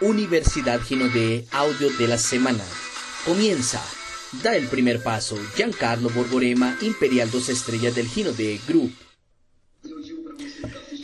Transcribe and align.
Universidad 0.00 0.80
Gino 0.82 1.08
de 1.08 1.46
Audio 1.52 1.90
de 1.90 2.06
la 2.06 2.18
Semana. 2.18 2.64
Comienza. 3.24 3.82
Da 4.42 4.54
el 4.54 4.66
primer 4.66 5.02
paso. 5.02 5.38
Giancarlo 5.56 6.10
Borborema, 6.10 6.76
Imperial 6.82 7.30
2 7.30 7.48
Estrellas 7.48 7.94
del 7.94 8.08
Gino 8.08 8.32
de 8.32 8.60
Group. 8.68 8.92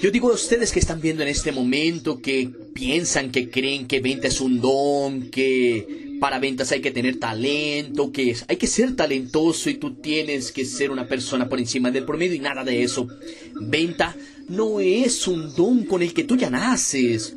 Yo 0.01 0.11
digo 0.11 0.31
a 0.31 0.35
ustedes 0.35 0.73
que 0.73 0.81
están 0.81 1.01
viendo 1.01 1.23
en 1.23 1.29
este 1.29 1.53
momento, 1.53 2.21
que 2.21 2.51
piensan, 2.75 3.31
que 3.31 3.51
creen 3.51 3.87
que 3.87 4.01
venta 4.01 4.29
es 4.29 4.41
un 4.41 4.61
don, 4.61 5.30
que 5.30 6.18
para 6.20 6.38
ventas 6.38 6.70
hay 6.72 6.80
que 6.80 6.90
tener 6.90 7.18
talento, 7.18 8.12
que 8.12 8.36
hay 8.46 8.56
que 8.56 8.66
ser 8.66 8.95
talentoso 8.95 9.70
y 9.70 9.74
tú 9.74 9.95
tienes 9.95 10.52
que 10.52 10.64
ser 10.64 10.90
una 10.90 11.09
persona 11.09 11.48
por 11.48 11.59
encima 11.59 11.90
del 11.90 12.04
promedio 12.04 12.34
y 12.34 12.40
nada 12.40 12.62
de 12.62 12.82
eso. 12.82 13.09
Venta 13.54 14.14
no 14.48 14.80
es 14.80 15.27
un 15.27 15.54
don 15.54 15.84
con 15.84 16.02
el 16.02 16.12
que 16.12 16.24
tú 16.24 16.36
ya 16.36 16.50
naces. 16.50 17.34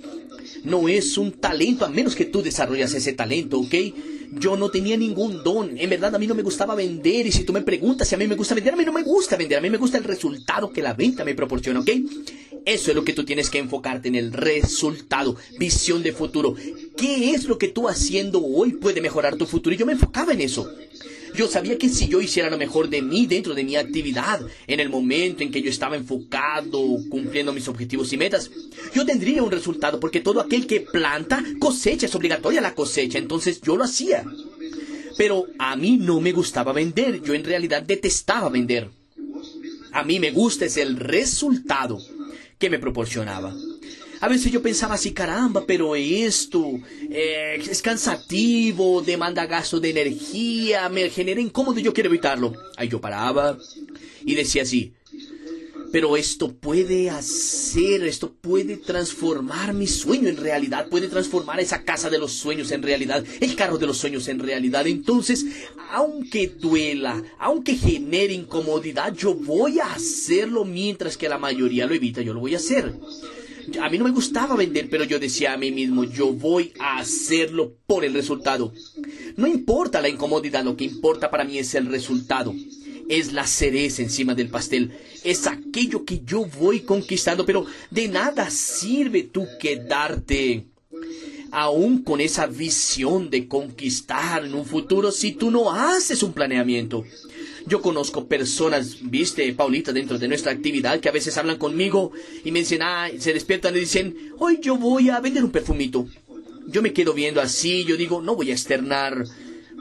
No 0.65 0.89
es 0.89 1.17
un 1.17 1.31
talento 1.31 1.85
a 1.85 1.89
menos 1.89 2.15
que 2.15 2.25
tú 2.25 2.41
desarrollas 2.41 2.93
ese 2.93 3.13
talento, 3.13 3.59
¿ok? 3.59 3.73
Yo 4.39 4.57
no 4.57 4.69
tenía 4.69 4.97
ningún 4.97 5.43
don. 5.43 5.77
En 5.77 5.89
verdad 5.89 6.15
a 6.15 6.19
mí 6.19 6.27
no 6.27 6.35
me 6.35 6.41
gustaba 6.41 6.75
vender 6.75 7.27
y 7.27 7.31
si 7.31 7.43
tú 7.43 7.53
me 7.53 7.61
preguntas 7.61 8.07
si 8.07 8.15
a 8.15 8.17
mí 8.17 8.27
me 8.27 8.35
gusta 8.35 8.55
vender, 8.55 8.73
a 8.73 8.77
mí 8.77 8.83
no 8.83 8.91
me 8.91 9.03
gusta 9.03 9.37
vender. 9.37 9.59
A 9.59 9.61
mí 9.61 9.69
me 9.69 9.77
gusta 9.77 9.97
el 9.97 10.03
resultado 10.03 10.71
que 10.71 10.81
la 10.81 10.93
venta 10.93 11.23
me 11.23 11.35
proporciona, 11.35 11.79
¿ok? 11.79 11.89
Eso 12.65 12.89
es 12.89 12.95
lo 12.95 13.05
que 13.05 13.13
tú 13.13 13.23
tienes 13.23 13.51
que 13.51 13.59
enfocarte 13.59 14.07
en 14.07 14.15
el 14.15 14.33
resultado, 14.33 15.35
visión 15.59 16.01
de 16.01 16.11
futuro. 16.11 16.55
¿Qué 16.97 17.31
es 17.31 17.45
lo 17.45 17.59
que 17.59 17.67
tú 17.67 17.87
haciendo 17.87 18.43
hoy 18.43 18.73
puede 18.73 19.01
mejorar 19.01 19.35
tu 19.35 19.45
futuro? 19.45 19.75
Y 19.75 19.77
yo 19.77 19.85
me 19.85 19.93
enfocaba 19.93 20.33
en 20.33 20.41
eso. 20.41 20.67
Yo 21.35 21.47
sabía 21.47 21.77
que 21.77 21.89
si 21.89 22.07
yo 22.07 22.21
hiciera 22.21 22.49
lo 22.49 22.57
mejor 22.57 22.89
de 22.89 23.01
mí 23.01 23.25
dentro 23.25 23.53
de 23.53 23.63
mi 23.63 23.75
actividad, 23.75 24.41
en 24.67 24.79
el 24.79 24.89
momento 24.89 25.43
en 25.43 25.51
que 25.51 25.61
yo 25.61 25.69
estaba 25.69 25.95
enfocado, 25.95 26.97
cumpliendo 27.09 27.51
mis 27.51 27.67
objetivos 27.67 28.11
y 28.13 28.17
metas, 28.17 28.49
yo 28.93 29.05
tendría 29.05 29.43
un 29.43 29.51
resultado, 29.51 29.99
porque 29.99 30.21
todo 30.21 30.39
aquel 30.39 30.65
que 30.65 30.81
planta 30.81 31.43
cosecha, 31.59 32.05
es 32.05 32.15
obligatoria 32.15 32.61
la 32.61 32.75
cosecha, 32.75 33.17
entonces 33.17 33.61
yo 33.61 33.75
lo 33.75 33.83
hacía. 33.83 34.23
Pero 35.17 35.47
a 35.59 35.75
mí 35.75 35.97
no 35.97 36.21
me 36.21 36.31
gustaba 36.31 36.73
vender, 36.73 37.21
yo 37.21 37.33
en 37.33 37.43
realidad 37.43 37.83
detestaba 37.83 38.49
vender. 38.49 38.89
A 39.91 40.03
mí 40.03 40.19
me 40.19 40.31
gusta 40.31 40.65
es 40.65 40.77
el 40.77 40.97
resultado 40.97 41.99
que 42.59 42.69
me 42.69 42.79
proporcionaba. 42.79 43.53
A 44.21 44.27
veces 44.27 44.51
yo 44.51 44.61
pensaba 44.61 44.95
así, 44.95 45.11
caramba, 45.11 45.65
pero 45.65 45.95
esto 45.95 46.79
eh, 47.09 47.61
es 47.69 47.81
cansativo, 47.81 49.01
demanda 49.01 49.45
gasto 49.45 49.79
de 49.79 49.89
energía, 49.89 50.89
me 50.89 51.09
genera 51.09 51.41
incómodo 51.41 51.79
y 51.79 51.83
yo 51.83 51.93
quiero 51.93 52.09
evitarlo. 52.09 52.53
Ahí 52.77 52.87
yo 52.87 53.01
paraba 53.01 53.57
y 54.23 54.35
decía 54.35 54.63
así, 54.63 54.93
pero 55.91 56.17
esto 56.17 56.51
puede 56.51 57.09
hacer, 57.09 58.03
esto 58.03 58.33
puede 58.33 58.77
transformar 58.77 59.73
mi 59.73 59.87
sueño 59.87 60.27
en 60.27 60.35
realidad, 60.35 60.89
puede 60.89 61.07
transformar 61.07 61.59
esa 61.59 61.83
casa 61.83 62.09
de 62.09 62.17
los 62.17 62.33
sueños 62.33 62.71
en 62.71 62.83
realidad, 62.83 63.23
el 63.39 63.55
carro 63.55 63.77
de 63.77 63.87
los 63.87 63.97
sueños 63.97 64.27
en 64.27 64.39
realidad. 64.39 64.87
Entonces, 64.87 65.45
aunque 65.91 66.47
duela, 66.47 67.23
aunque 67.39 67.75
genere 67.75 68.33
incomodidad, 68.33 69.15
yo 69.15 69.35
voy 69.35 69.79
a 69.79 69.93
hacerlo 69.93 70.65
mientras 70.65 71.15
que 71.15 71.29
la 71.29 71.37
mayoría 71.37 71.85
lo 71.85 71.93
evita, 71.93 72.21
yo 72.21 72.33
lo 72.33 72.41
voy 72.41 72.55
a 72.55 72.57
hacer. 72.57 72.93
A 73.81 73.89
mí 73.89 73.97
no 73.97 74.05
me 74.05 74.11
gustaba 74.11 74.55
vender, 74.55 74.89
pero 74.89 75.03
yo 75.03 75.19
decía 75.19 75.53
a 75.53 75.57
mí 75.57 75.71
mismo, 75.71 76.03
yo 76.03 76.33
voy 76.33 76.73
a 76.79 76.99
hacerlo 76.99 77.73
por 77.87 78.05
el 78.05 78.13
resultado. 78.13 78.73
No 79.37 79.47
importa 79.47 80.01
la 80.01 80.09
incomodidad, 80.09 80.63
lo 80.63 80.75
que 80.75 80.85
importa 80.85 81.29
para 81.29 81.43
mí 81.43 81.57
es 81.57 81.75
el 81.75 81.87
resultado 81.87 82.53
es 83.07 83.33
la 83.33 83.45
cereza 83.45 84.01
encima 84.01 84.33
del 84.33 84.49
pastel, 84.49 84.91
es 85.23 85.47
aquello 85.47 86.05
que 86.05 86.21
yo 86.25 86.45
voy 86.45 86.81
conquistando, 86.81 87.45
pero 87.45 87.65
de 87.91 88.07
nada 88.07 88.49
sirve 88.49 89.23
tú 89.23 89.47
quedarte 89.59 90.65
aún 91.51 92.03
con 92.03 92.19
esa 92.19 92.47
visión 92.47 93.29
de 93.29 93.47
conquistar 93.47 94.45
en 94.45 94.55
un 94.55 94.65
futuro 94.65 95.11
si 95.11 95.33
tú 95.33 95.51
no 95.51 95.71
haces 95.71 96.23
un 96.23 96.33
planeamiento. 96.33 97.05
Yo 97.67 97.81
conozco 97.81 98.27
personas, 98.27 98.97
viste, 99.01 99.51
Paulita, 99.53 99.91
dentro 99.91 100.19
de 100.19 100.27
nuestra 100.27 100.51
actividad, 100.51 100.99
que 100.99 101.09
a 101.09 101.11
veces 101.11 101.37
hablan 101.37 101.57
conmigo 101.57 102.11
y 102.43 102.51
me 102.51 102.59
dicen, 102.59 102.81
ah, 102.83 103.09
se 103.17 103.33
despiertan 103.33 103.75
y 103.75 103.79
dicen, 103.79 104.33
hoy 104.37 104.59
yo 104.61 104.77
voy 104.77 105.09
a 105.09 105.19
vender 105.19 105.43
un 105.43 105.51
perfumito. 105.51 106.07
Yo 106.67 106.81
me 106.81 106.93
quedo 106.93 107.13
viendo 107.13 107.41
así, 107.41 107.83
yo 107.83 107.97
digo, 107.97 108.21
no 108.21 108.35
voy 108.35 108.51
a 108.51 108.53
externar 108.53 109.25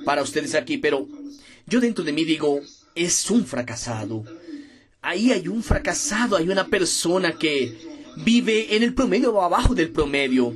para 0.05 0.23
ustedes 0.23 0.55
aquí, 0.55 0.79
pero 0.79 1.07
yo 1.67 1.81
dentro 1.81 2.05
de 2.05 2.13
mí 2.13 2.25
digo, 2.25 2.61
es 2.95 3.31
un 3.31 3.45
fracasado. 3.45 4.25
Ahí 5.03 5.33
hay 5.33 5.49
un 5.49 5.63
fracasado, 5.63 6.37
hay 6.37 6.49
una 6.49 6.67
persona 6.67 7.33
que 7.33 7.77
vive 8.25 8.77
en 8.77 8.83
el 8.83 8.95
promedio 8.95 9.35
o 9.35 9.43
abajo 9.43 9.75
del 9.75 9.91
promedio. 9.91 10.55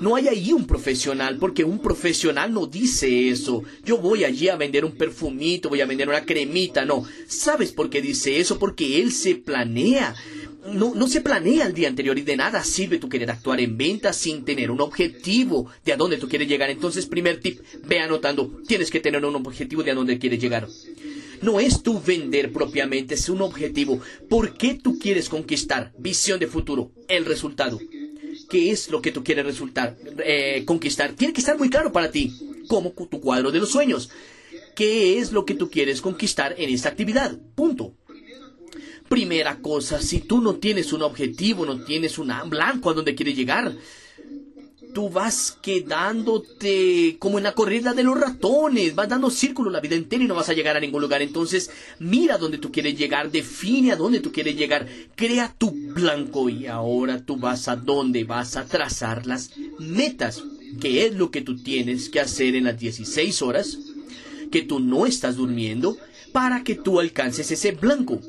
No 0.00 0.16
hay 0.16 0.28
ahí 0.28 0.52
un 0.54 0.66
profesional, 0.66 1.36
porque 1.38 1.62
un 1.62 1.78
profesional 1.78 2.54
no 2.54 2.66
dice 2.66 3.28
eso. 3.28 3.62
Yo 3.84 3.98
voy 3.98 4.24
allí 4.24 4.48
a 4.48 4.56
vender 4.56 4.86
un 4.86 4.92
perfumito, 4.92 5.68
voy 5.68 5.82
a 5.82 5.86
vender 5.86 6.08
una 6.08 6.24
cremita, 6.24 6.86
no. 6.86 7.04
¿Sabes 7.26 7.72
por 7.72 7.90
qué 7.90 8.00
dice 8.00 8.40
eso? 8.40 8.58
Porque 8.58 8.98
él 9.00 9.12
se 9.12 9.34
planea. 9.34 10.14
No, 10.72 10.94
no 10.94 11.06
se 11.06 11.20
planea 11.20 11.66
el 11.66 11.74
día 11.74 11.88
anterior 11.88 12.18
y 12.18 12.22
de 12.22 12.36
nada 12.36 12.64
sirve 12.64 12.98
tú 12.98 13.10
querer 13.10 13.30
actuar 13.30 13.60
en 13.60 13.76
venta 13.76 14.12
sin 14.14 14.44
tener 14.44 14.70
un 14.70 14.80
objetivo 14.80 15.70
de 15.84 15.92
a 15.92 15.96
dónde 15.98 16.16
tú 16.16 16.28
quieres 16.28 16.48
llegar. 16.48 16.70
Entonces, 16.70 17.04
primer 17.04 17.40
tip, 17.40 17.60
ve 17.86 18.00
anotando. 18.00 18.62
Tienes 18.66 18.90
que 18.90 19.00
tener 19.00 19.22
un 19.22 19.36
objetivo 19.36 19.82
de 19.82 19.90
a 19.90 19.94
dónde 19.94 20.18
quieres 20.18 20.40
llegar. 20.40 20.66
No 21.42 21.60
es 21.60 21.82
tu 21.82 22.00
vender 22.00 22.52
propiamente, 22.52 23.14
es 23.14 23.28
un 23.28 23.42
objetivo. 23.42 24.00
¿Por 24.28 24.56
qué 24.56 24.74
tú 24.74 24.98
quieres 24.98 25.28
conquistar? 25.28 25.92
Visión 25.98 26.40
de 26.40 26.46
futuro, 26.46 26.92
el 27.08 27.26
resultado. 27.26 27.78
¿Qué 28.50 28.72
es 28.72 28.90
lo 28.90 29.00
que 29.00 29.12
tú 29.12 29.22
quieres 29.22 29.46
resultar, 29.46 29.96
eh, 30.24 30.64
conquistar? 30.66 31.12
Tiene 31.12 31.32
que 31.32 31.40
estar 31.40 31.56
muy 31.56 31.70
claro 31.70 31.92
para 31.92 32.10
ti, 32.10 32.36
como 32.66 32.90
tu 32.90 33.20
cuadro 33.20 33.52
de 33.52 33.60
los 33.60 33.70
sueños. 33.70 34.10
¿Qué 34.74 35.18
es 35.18 35.30
lo 35.30 35.44
que 35.44 35.54
tú 35.54 35.70
quieres 35.70 36.00
conquistar 36.00 36.56
en 36.58 36.68
esta 36.70 36.88
actividad? 36.88 37.38
Punto. 37.54 37.94
Primera 39.08 39.60
cosa, 39.60 40.00
si 40.00 40.20
tú 40.20 40.40
no 40.40 40.56
tienes 40.56 40.92
un 40.92 41.02
objetivo, 41.02 41.64
no 41.64 41.84
tienes 41.84 42.18
un 42.18 42.32
blanco 42.46 42.90
a 42.90 42.94
donde 42.94 43.14
quieres 43.14 43.36
llegar, 43.36 43.72
tú 44.92 45.08
vas 45.08 45.56
quedándote 45.62 47.16
como 47.18 47.38
en 47.38 47.44
la 47.44 47.54
corrida 47.54 47.94
de 47.94 48.02
los 48.02 48.18
ratones, 48.18 48.94
vas 48.94 49.08
dando 49.08 49.30
círculo 49.30 49.70
la 49.70 49.80
vida 49.80 49.96
entera 49.96 50.24
y 50.24 50.26
no 50.26 50.34
vas 50.34 50.48
a 50.48 50.54
llegar 50.54 50.76
a 50.76 50.80
ningún 50.80 51.02
lugar. 51.02 51.22
Entonces, 51.22 51.70
mira 51.98 52.38
dónde 52.38 52.58
tú 52.58 52.70
quieres 52.70 52.98
llegar, 52.98 53.30
define 53.30 53.92
a 53.92 53.96
dónde 53.96 54.20
tú 54.20 54.32
quieres 54.32 54.56
llegar, 54.56 54.86
crea 55.14 55.54
tu 55.56 55.70
blanco 55.70 56.48
y 56.48 56.66
ahora 56.66 57.24
tú 57.24 57.36
vas 57.36 57.68
a 57.68 57.76
dónde 57.76 58.24
vas 58.24 58.56
a 58.56 58.64
trazar 58.64 59.26
las 59.26 59.52
metas, 59.78 60.42
que 60.80 61.06
es 61.06 61.14
lo 61.14 61.30
que 61.30 61.42
tú 61.42 61.56
tienes 61.56 62.08
que 62.08 62.20
hacer 62.20 62.54
en 62.54 62.64
las 62.64 62.78
16 62.78 63.42
horas 63.42 63.78
que 64.50 64.62
tú 64.62 64.80
no 64.80 65.06
estás 65.06 65.36
durmiendo 65.36 65.96
para 66.32 66.64
que 66.64 66.74
tú 66.74 67.00
alcances 67.00 67.50
ese 67.50 67.72
blanco. 67.72 68.20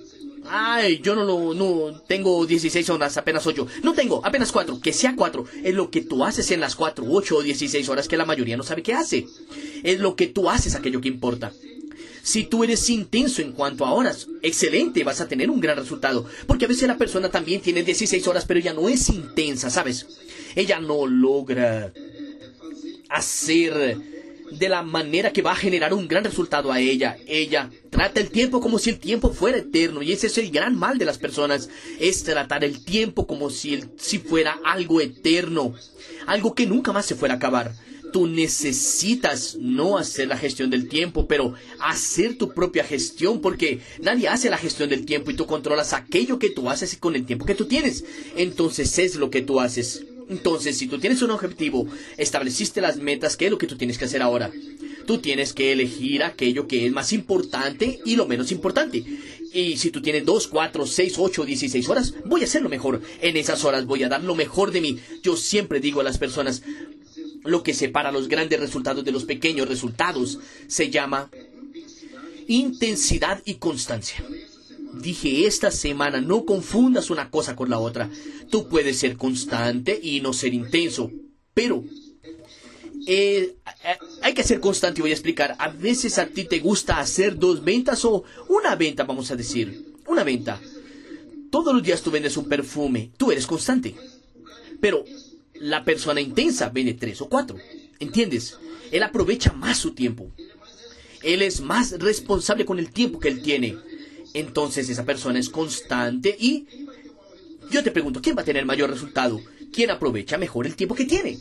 Ay, 0.53 0.99
yo 1.01 1.15
no 1.15 1.23
lo, 1.23 1.53
no, 1.53 2.01
tengo 2.01 2.45
16 2.45 2.89
horas, 2.89 3.15
apenas 3.15 3.47
8. 3.47 3.67
No 3.83 3.93
tengo, 3.93 4.19
apenas 4.25 4.51
4. 4.51 4.81
Que 4.81 4.91
sea 4.91 5.15
4. 5.15 5.45
Es 5.63 5.73
lo 5.73 5.89
que 5.89 6.01
tú 6.01 6.25
haces 6.25 6.51
en 6.51 6.59
las 6.59 6.75
4, 6.75 7.05
8 7.07 7.37
o 7.37 7.41
16 7.41 7.87
horas 7.87 8.09
que 8.09 8.17
la 8.17 8.25
mayoría 8.25 8.57
no 8.57 8.63
sabe 8.63 8.83
qué 8.83 8.93
hace. 8.93 9.27
Es 9.81 10.01
lo 10.01 10.17
que 10.17 10.27
tú 10.27 10.49
haces 10.49 10.75
aquello 10.75 10.99
que 10.99 11.07
importa. 11.07 11.53
Si 12.21 12.43
tú 12.43 12.65
eres 12.65 12.89
intenso 12.89 13.41
en 13.41 13.53
cuanto 13.53 13.85
a 13.85 13.93
horas, 13.93 14.27
excelente, 14.41 15.05
vas 15.05 15.21
a 15.21 15.29
tener 15.29 15.49
un 15.49 15.61
gran 15.61 15.77
resultado. 15.77 16.25
Porque 16.47 16.65
a 16.65 16.67
veces 16.67 16.85
la 16.85 16.97
persona 16.97 17.29
también 17.29 17.61
tiene 17.61 17.83
16 17.83 18.27
horas, 18.27 18.43
pero 18.45 18.59
ella 18.59 18.73
no 18.73 18.89
es 18.89 19.07
intensa, 19.07 19.69
¿sabes? 19.69 20.05
Ella 20.55 20.81
no 20.81 21.07
logra 21.07 21.93
hacer 23.07 23.97
de 24.51 24.69
la 24.69 24.83
manera 24.83 25.31
que 25.31 25.41
va 25.41 25.53
a 25.53 25.55
generar 25.55 25.93
un 25.93 26.07
gran 26.07 26.23
resultado 26.23 26.71
a 26.71 26.79
ella. 26.79 27.17
Ella 27.27 27.69
trata 27.89 28.19
el 28.19 28.29
tiempo 28.29 28.61
como 28.61 28.79
si 28.79 28.89
el 28.89 28.99
tiempo 28.99 29.31
fuera 29.31 29.57
eterno 29.57 30.01
y 30.01 30.11
ese 30.11 30.27
es 30.27 30.37
el 30.37 30.51
gran 30.51 30.77
mal 30.77 30.97
de 30.97 31.05
las 31.05 31.17
personas, 31.17 31.69
es 31.99 32.23
tratar 32.23 32.63
el 32.63 32.83
tiempo 32.83 33.27
como 33.27 33.49
si, 33.49 33.73
el, 33.73 33.89
si 33.97 34.19
fuera 34.19 34.59
algo 34.63 35.01
eterno, 35.01 35.73
algo 36.27 36.53
que 36.53 36.65
nunca 36.65 36.91
más 36.91 37.05
se 37.05 37.15
fuera 37.15 37.35
a 37.35 37.37
acabar. 37.37 37.73
Tú 38.11 38.27
necesitas 38.27 39.55
no 39.55 39.97
hacer 39.97 40.27
la 40.27 40.37
gestión 40.37 40.69
del 40.69 40.89
tiempo, 40.89 41.27
pero 41.27 41.53
hacer 41.79 42.37
tu 42.37 42.53
propia 42.53 42.83
gestión, 42.83 43.39
porque 43.39 43.79
nadie 44.01 44.27
hace 44.27 44.49
la 44.49 44.57
gestión 44.57 44.89
del 44.89 45.05
tiempo 45.05 45.31
y 45.31 45.35
tú 45.35 45.45
controlas 45.45 45.93
aquello 45.93 46.37
que 46.37 46.49
tú 46.49 46.69
haces 46.69 46.97
con 46.97 47.15
el 47.15 47.25
tiempo 47.25 47.45
que 47.45 47.55
tú 47.55 47.67
tienes. 47.67 48.03
Entonces 48.35 48.99
es 48.99 49.15
lo 49.15 49.29
que 49.29 49.41
tú 49.41 49.61
haces. 49.61 50.03
Entonces, 50.31 50.77
si 50.77 50.87
tú 50.87 50.97
tienes 50.97 51.21
un 51.21 51.31
objetivo, 51.31 51.85
estableciste 52.15 52.79
las 52.79 52.95
metas, 52.95 53.35
¿qué 53.35 53.45
es 53.45 53.51
lo 53.51 53.57
que 53.57 53.67
tú 53.67 53.75
tienes 53.75 53.97
que 53.97 54.05
hacer 54.05 54.21
ahora? 54.21 54.49
Tú 55.05 55.17
tienes 55.17 55.51
que 55.51 55.73
elegir 55.73 56.23
aquello 56.23 56.69
que 56.69 56.85
es 56.85 56.91
más 56.93 57.11
importante 57.11 57.99
y 58.05 58.15
lo 58.15 58.27
menos 58.27 58.49
importante. 58.53 59.03
Y 59.53 59.75
si 59.75 59.91
tú 59.91 60.01
tienes 60.01 60.23
2, 60.23 60.47
4, 60.47 60.85
6, 60.85 61.15
8, 61.17 61.43
16 61.45 61.89
horas, 61.89 62.13
voy 62.23 62.41
a 62.41 62.45
hacer 62.45 62.61
lo 62.61 62.69
mejor. 62.69 63.01
En 63.21 63.35
esas 63.35 63.65
horas 63.65 63.85
voy 63.85 64.03
a 64.03 64.07
dar 64.07 64.23
lo 64.23 64.33
mejor 64.33 64.71
de 64.71 64.79
mí. 64.79 64.99
Yo 65.21 65.35
siempre 65.35 65.81
digo 65.81 65.99
a 65.99 66.05
las 66.05 66.17
personas, 66.17 66.63
lo 67.43 67.61
que 67.61 67.73
separa 67.73 68.13
los 68.13 68.29
grandes 68.29 68.61
resultados 68.61 69.03
de 69.03 69.11
los 69.11 69.25
pequeños 69.25 69.67
resultados 69.67 70.39
se 70.67 70.89
llama 70.89 71.29
intensidad 72.47 73.41
y 73.43 73.55
constancia. 73.55 74.23
Dije 75.01 75.47
esta 75.47 75.71
semana, 75.71 76.21
no 76.21 76.45
confundas 76.45 77.09
una 77.09 77.29
cosa 77.29 77.55
con 77.55 77.69
la 77.69 77.79
otra. 77.79 78.09
Tú 78.49 78.67
puedes 78.67 78.97
ser 78.97 79.17
constante 79.17 79.99
y 80.01 80.21
no 80.21 80.33
ser 80.33 80.53
intenso, 80.53 81.11
pero 81.53 81.83
eh, 83.07 83.55
hay 84.21 84.33
que 84.33 84.43
ser 84.43 84.59
constante, 84.59 85.01
voy 85.01 85.11
a 85.11 85.15
explicar. 85.15 85.55
A 85.57 85.69
veces 85.69 86.17
a 86.19 86.27
ti 86.27 86.45
te 86.45 86.59
gusta 86.59 86.99
hacer 86.99 87.37
dos 87.37 87.63
ventas 87.63 88.05
o 88.05 88.23
una 88.49 88.75
venta, 88.75 89.03
vamos 89.03 89.31
a 89.31 89.35
decir. 89.35 89.95
Una 90.07 90.23
venta. 90.23 90.59
Todos 91.49 91.73
los 91.73 91.83
días 91.83 92.01
tú 92.01 92.11
vendes 92.11 92.37
un 92.37 92.47
perfume, 92.47 93.11
tú 93.17 93.31
eres 93.31 93.47
constante. 93.47 93.95
Pero 94.79 95.03
la 95.55 95.83
persona 95.83 96.21
intensa 96.21 96.69
vende 96.69 96.93
tres 96.93 97.21
o 97.21 97.29
cuatro. 97.29 97.57
¿Entiendes? 97.99 98.57
Él 98.91 99.03
aprovecha 99.03 99.51
más 99.53 99.77
su 99.77 99.91
tiempo. 99.91 100.31
Él 101.23 101.41
es 101.41 101.61
más 101.61 101.91
responsable 101.99 102.65
con 102.65 102.79
el 102.79 102.91
tiempo 102.91 103.19
que 103.19 103.29
él 103.29 103.41
tiene. 103.41 103.77
Entonces 104.33 104.89
esa 104.89 105.05
persona 105.05 105.39
es 105.39 105.49
constante 105.49 106.35
y 106.39 106.65
yo 107.69 107.83
te 107.83 107.91
pregunto, 107.91 108.21
¿quién 108.21 108.37
va 108.37 108.41
a 108.41 108.45
tener 108.45 108.65
mayor 108.65 108.89
resultado? 108.89 109.39
¿Quién 109.71 109.89
aprovecha 109.89 110.37
mejor 110.37 110.67
el 110.67 110.75
tiempo 110.75 110.95
que 110.95 111.05
tiene? 111.05 111.37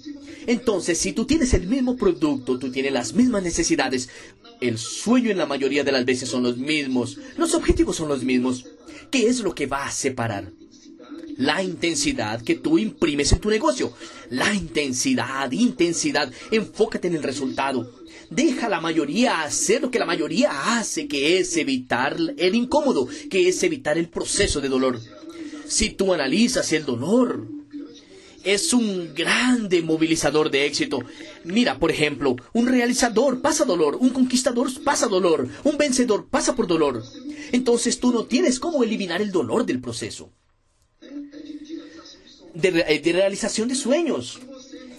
Entonces, 0.46 0.98
si 0.98 1.12
tú 1.12 1.24
tienes 1.26 1.52
el 1.54 1.66
mismo 1.66 1.96
producto, 1.96 2.58
tú 2.58 2.70
tienes 2.70 2.92
las 2.92 3.12
mismas 3.14 3.42
necesidades, 3.42 4.08
el 4.60 4.78
sueño 4.78 5.30
en 5.30 5.38
la 5.38 5.46
mayoría 5.46 5.82
de 5.82 5.92
las 5.92 6.04
veces 6.04 6.28
son 6.28 6.44
los 6.44 6.56
mismos, 6.56 7.18
los 7.36 7.54
objetivos 7.54 7.96
son 7.96 8.08
los 8.08 8.22
mismos, 8.22 8.66
¿qué 9.10 9.26
es 9.26 9.40
lo 9.40 9.54
que 9.54 9.66
va 9.66 9.84
a 9.84 9.90
separar? 9.90 10.52
La 11.36 11.62
intensidad 11.62 12.42
que 12.42 12.54
tú 12.54 12.78
imprimes 12.78 13.32
en 13.32 13.40
tu 13.40 13.48
negocio. 13.48 13.94
La 14.28 14.52
intensidad, 14.54 15.50
intensidad. 15.52 16.30
Enfócate 16.50 17.08
en 17.08 17.16
el 17.16 17.22
resultado. 17.22 17.99
Deja 18.30 18.66
a 18.66 18.70
la 18.70 18.80
mayoría 18.80 19.42
hacer 19.42 19.82
lo 19.82 19.90
que 19.90 19.98
la 19.98 20.06
mayoría 20.06 20.78
hace, 20.78 21.08
que 21.08 21.38
es 21.38 21.56
evitar 21.56 22.16
el 22.36 22.54
incómodo, 22.54 23.08
que 23.28 23.48
es 23.48 23.62
evitar 23.64 23.98
el 23.98 24.08
proceso 24.08 24.60
de 24.60 24.68
dolor. 24.68 25.00
Si 25.66 25.90
tú 25.90 26.14
analizas 26.14 26.72
el 26.72 26.84
dolor, 26.84 27.48
es 28.44 28.72
un 28.72 29.12
grande 29.14 29.82
movilizador 29.82 30.50
de 30.50 30.66
éxito. 30.66 31.00
Mira, 31.44 31.78
por 31.78 31.90
ejemplo, 31.90 32.36
un 32.52 32.68
realizador 32.68 33.40
pasa 33.40 33.64
dolor, 33.64 33.96
un 33.96 34.10
conquistador 34.10 34.68
pasa 34.82 35.08
dolor, 35.08 35.48
un 35.64 35.76
vencedor 35.76 36.28
pasa 36.28 36.54
por 36.54 36.66
dolor. 36.66 37.02
Entonces 37.52 37.98
tú 37.98 38.12
no 38.12 38.24
tienes 38.24 38.60
cómo 38.60 38.82
eliminar 38.82 39.20
el 39.20 39.32
dolor 39.32 39.66
del 39.66 39.80
proceso. 39.80 40.30
De, 42.54 42.84
eh, 42.88 43.00
de, 43.00 43.12
realización 43.12 43.68
de 43.68 43.74
sueños. 43.74 44.40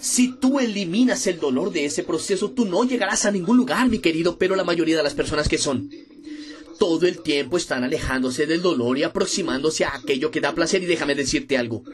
Si 0.02 0.32
tú 0.32 0.58
eliminas 0.58 1.28
el 1.28 1.38
dolor 1.38 1.72
de 1.72 1.84
ese 1.84 2.02
proceso, 2.02 2.50
tú 2.50 2.64
no 2.64 2.82
llegarás 2.82 3.24
a 3.24 3.30
ningún 3.30 3.56
lugar, 3.56 3.88
mi 3.88 4.00
querido, 4.00 4.36
pero 4.36 4.56
la 4.56 4.64
mayoría 4.64 4.96
de 4.96 5.02
las 5.04 5.14
personas 5.14 5.48
que 5.48 5.58
son 5.58 5.90
todo 6.80 7.06
el 7.06 7.22
tiempo 7.22 7.56
están 7.56 7.84
alejándose 7.84 8.46
del 8.46 8.62
dolor 8.62 8.98
y 8.98 9.04
aproximándose 9.04 9.84
a 9.84 9.94
aquello 9.94 10.32
que 10.32 10.40
da 10.40 10.56
placer. 10.56 10.82
Y 10.82 10.86
déjame 10.86 11.14
decirte 11.14 11.56
algo, 11.56 11.84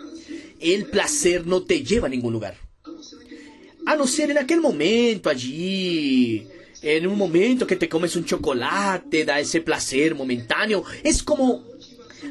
el 0.59 0.87
placer 0.87 1.47
no 1.47 1.65
te 1.65 1.85
lleva 1.85 2.07
a 2.07 2.11
ningún 2.11 2.33
lugar. 2.33 2.57
A 3.85 3.95
no 3.95 4.07
ser 4.07 4.31
en 4.31 4.39
aquel 4.39 4.63
momento 4.63 5.29
allí, 5.29 6.47
en 6.81 7.07
un 7.07 7.19
momento 7.19 7.67
que 7.67 7.77
te 7.77 7.91
comes 7.91 8.17
un 8.17 8.25
chocolate, 8.25 9.27
da 9.27 9.39
ese 9.39 9.61
placer 9.61 10.15
momentáneo. 10.15 10.83
Es 11.05 11.23
como 11.23 11.63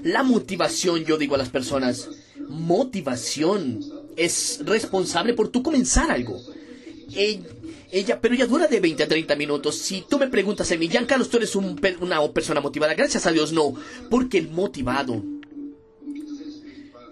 la 0.01 0.23
motivación, 0.23 1.05
yo 1.05 1.19
digo 1.19 1.35
a 1.35 1.37
las 1.37 1.49
personas, 1.49 2.09
motivación 2.49 3.96
es 4.17 4.59
responsable 4.65 5.33
por 5.33 5.49
tú 5.49 5.63
comenzar 5.63 6.11
algo. 6.11 6.41
Ella, 7.89 8.19
pero 8.19 8.35
ella 8.35 8.47
dura 8.47 8.67
de 8.67 8.81
20 8.81 9.03
a 9.03 9.07
30 9.07 9.35
minutos. 9.37 9.77
Si 9.77 10.03
tú 10.09 10.19
me 10.19 10.27
preguntas 10.27 10.69
a 10.71 10.75
mí, 10.75 10.89
Giancarlo, 10.89 11.25
tú 11.25 11.37
eres 11.37 11.55
una 11.55 12.33
persona 12.33 12.59
motivada. 12.59 12.95
Gracias 12.95 13.25
a 13.25 13.31
Dios, 13.31 13.53
no. 13.53 13.75
Porque 14.09 14.39
el 14.39 14.49
motivado, 14.49 15.23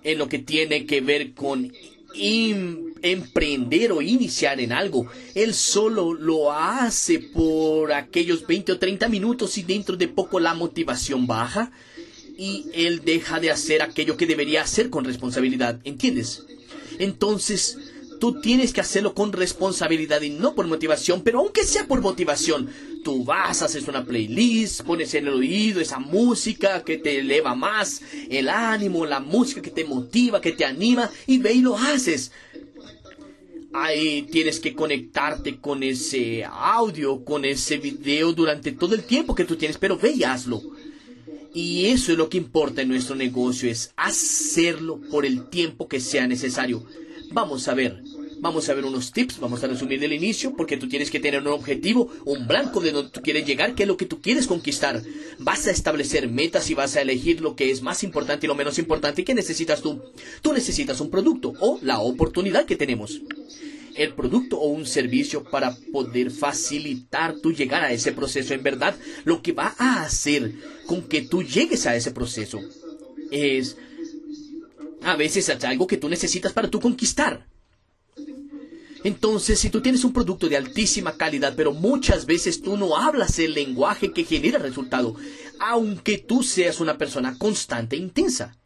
en 0.03 0.17
lo 0.17 0.27
que 0.27 0.39
tiene 0.39 0.85
que 0.85 0.99
ver 0.99 1.33
con 1.33 1.71
emprender 2.17 3.91
o 3.91 4.01
iniciar 4.01 4.59
en 4.59 4.71
algo, 4.71 5.07
él 5.33 5.53
solo 5.53 6.13
lo 6.13 6.51
hace 6.51 7.19
por 7.19 7.93
aquellos 7.93 8.45
20 8.47 8.73
o 8.73 8.79
30 8.79 9.09
minutos 9.09 9.57
y 9.57 9.63
dentro 9.63 9.95
de 9.95 10.07
poco 10.07 10.39
la 10.39 10.53
motivación 10.53 11.27
baja 11.27 11.71
y 12.37 12.65
él 12.73 13.01
deja 13.05 13.39
de 13.39 13.51
hacer 13.51 13.81
aquello 13.81 14.17
que 14.17 14.25
debería 14.25 14.61
hacer 14.61 14.89
con 14.89 15.05
responsabilidad. 15.05 15.79
¿Entiendes? 15.83 16.45
Entonces, 16.99 17.77
Tú 18.19 18.39
tienes 18.39 18.71
que 18.73 18.81
hacerlo 18.81 19.13
con 19.13 19.33
responsabilidad 19.33 20.21
y 20.21 20.29
no 20.29 20.55
por 20.55 20.67
motivación, 20.67 21.21
pero 21.21 21.39
aunque 21.39 21.63
sea 21.63 21.87
por 21.87 22.01
motivación, 22.01 22.69
tú 23.03 23.23
vas, 23.23 23.61
haces 23.61 23.87
una 23.87 24.05
playlist, 24.05 24.81
pones 24.81 25.13
en 25.15 25.27
el 25.27 25.33
oído 25.33 25.81
esa 25.81 25.99
música 25.99 26.83
que 26.83 26.97
te 26.97 27.19
eleva 27.19 27.55
más 27.55 28.01
el 28.29 28.49
ánimo, 28.49 29.05
la 29.05 29.19
música 29.19 29.61
que 29.61 29.71
te 29.71 29.85
motiva, 29.85 30.41
que 30.41 30.53
te 30.53 30.65
anima, 30.65 31.09
y 31.27 31.39
ve 31.39 31.53
y 31.53 31.61
lo 31.61 31.77
haces. 31.77 32.31
Ahí 33.73 34.23
tienes 34.31 34.61
que 34.61 34.73
conectarte 34.73 35.59
con 35.59 35.83
ese 35.83 36.45
audio, 36.45 37.25
con 37.25 37.43
ese 37.43 37.77
video 37.77 38.31
durante 38.31 38.71
todo 38.71 38.95
el 38.95 39.03
tiempo 39.03 39.35
que 39.35 39.43
tú 39.43 39.57
tienes, 39.57 39.77
pero 39.77 39.97
ve 39.97 40.11
y 40.11 40.23
hazlo. 40.23 40.61
Y 41.55 41.85
eso 41.85 42.11
es 42.11 42.17
lo 42.17 42.27
que 42.27 42.37
importa 42.37 42.81
en 42.81 42.89
nuestro 42.89 43.15
negocio, 43.15 43.71
es 43.71 43.93
hacerlo 43.95 44.99
por 45.09 45.25
el 45.25 45.47
tiempo 45.47 45.87
que 45.87 46.01
sea 46.01 46.27
necesario. 46.27 46.83
Vamos 47.31 47.69
a 47.69 47.73
ver, 47.73 48.03
vamos 48.41 48.67
a 48.67 48.73
ver 48.73 48.83
unos 48.83 49.13
tips, 49.13 49.39
vamos 49.39 49.63
a 49.63 49.67
resumir 49.67 50.01
del 50.01 50.11
inicio, 50.11 50.53
porque 50.53 50.75
tú 50.75 50.89
tienes 50.89 51.09
que 51.09 51.21
tener 51.21 51.39
un 51.39 51.47
objetivo, 51.47 52.11
un 52.25 52.45
blanco 52.45 52.81
de 52.81 52.91
donde 52.91 53.09
tú 53.09 53.21
quieres 53.21 53.47
llegar, 53.47 53.73
que 53.73 53.83
es 53.83 53.87
lo 53.87 53.95
que 53.95 54.05
tú 54.05 54.19
quieres 54.19 54.47
conquistar. 54.47 55.01
Vas 55.39 55.65
a 55.67 55.71
establecer 55.71 56.27
metas 56.29 56.69
y 56.69 56.73
vas 56.73 56.97
a 56.97 57.01
elegir 57.01 57.39
lo 57.39 57.55
que 57.55 57.71
es 57.71 57.81
más 57.81 58.03
importante 58.03 58.45
y 58.45 58.49
lo 58.49 58.55
menos 58.55 58.77
importante. 58.77 59.23
¿Qué 59.23 59.33
necesitas 59.33 59.81
tú? 59.81 60.01
Tú 60.41 60.51
necesitas 60.51 60.99
un 60.99 61.09
producto 61.09 61.53
o 61.61 61.79
la 61.81 61.99
oportunidad 61.99 62.65
que 62.65 62.75
tenemos. 62.75 63.21
El 63.95 64.13
producto 64.13 64.57
o 64.57 64.67
un 64.67 64.85
servicio 64.85 65.43
para 65.43 65.75
poder 65.91 66.29
facilitar 66.29 67.35
tu 67.39 67.53
llegar 67.53 67.83
a 67.83 67.91
ese 67.91 68.11
proceso. 68.11 68.53
En 68.53 68.63
verdad, 68.63 68.95
lo 69.23 69.41
que 69.41 69.53
va 69.53 69.73
a 69.77 70.03
hacer 70.03 70.53
con 70.85 71.03
que 71.03 71.21
tú 71.21 71.43
llegues 71.43 71.85
a 71.87 71.95
ese 71.95 72.11
proceso 72.11 72.59
es 73.31 73.77
a 75.01 75.15
veces 75.15 75.47
es 75.49 75.63
algo 75.63 75.87
que 75.87 75.97
tú 75.97 76.09
necesitas 76.09 76.51
para 76.51 76.69
tú 76.69 76.79
conquistar. 76.79 77.45
Entonces, 79.03 79.59
si 79.59 79.69
tú 79.69 79.81
tienes 79.81 80.03
un 80.03 80.13
producto 80.13 80.49
de 80.49 80.57
altísima 80.57 81.15
calidad, 81.15 81.53
pero 81.55 81.71
muchas 81.73 82.25
veces 82.25 82.59
tú 82.59 82.75
no 82.75 82.97
hablas 82.97 83.37
el 83.37 83.53
lenguaje 83.53 84.11
que 84.11 84.23
genera 84.23 84.57
resultado, 84.57 85.15
aunque 85.59 86.17
tú 86.17 86.41
seas 86.41 86.79
una 86.79 86.97
persona 86.97 87.37
constante 87.37 87.95
e 87.95 87.99
intensa. 87.99 88.57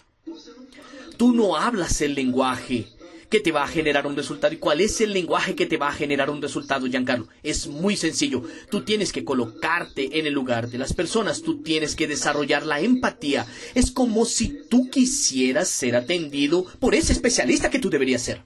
Tú 1.17 1.33
no 1.33 1.57
hablas 1.57 1.99
el 1.99 2.15
lenguaje 2.15 2.87
que 3.29 3.39
te 3.39 3.51
va 3.51 3.63
a 3.63 3.67
generar 3.67 4.07
un 4.07 4.15
resultado. 4.15 4.53
¿Y 4.53 4.57
cuál 4.57 4.81
es 4.81 4.99
el 5.01 5.13
lenguaje 5.13 5.55
que 5.55 5.65
te 5.65 5.77
va 5.77 5.89
a 5.89 5.93
generar 5.93 6.29
un 6.29 6.41
resultado, 6.41 6.87
Giancarlo? 6.87 7.27
Es 7.43 7.67
muy 7.67 7.95
sencillo. 7.95 8.43
Tú 8.69 8.81
tienes 8.81 9.13
que 9.13 9.23
colocarte 9.23 10.19
en 10.19 10.25
el 10.25 10.33
lugar 10.33 10.69
de 10.69 10.77
las 10.77 10.93
personas. 10.93 11.41
Tú 11.41 11.61
tienes 11.61 11.95
que 11.95 12.07
desarrollar 12.07 12.65
la 12.65 12.81
empatía. 12.81 13.45
Es 13.75 13.91
como 13.91 14.25
si 14.25 14.59
tú 14.69 14.89
quisieras 14.89 15.69
ser 15.69 15.95
atendido 15.95 16.65
por 16.79 16.95
ese 16.95 17.13
especialista 17.13 17.69
que 17.69 17.79
tú 17.79 17.89
deberías 17.89 18.21
ser. 18.21 18.43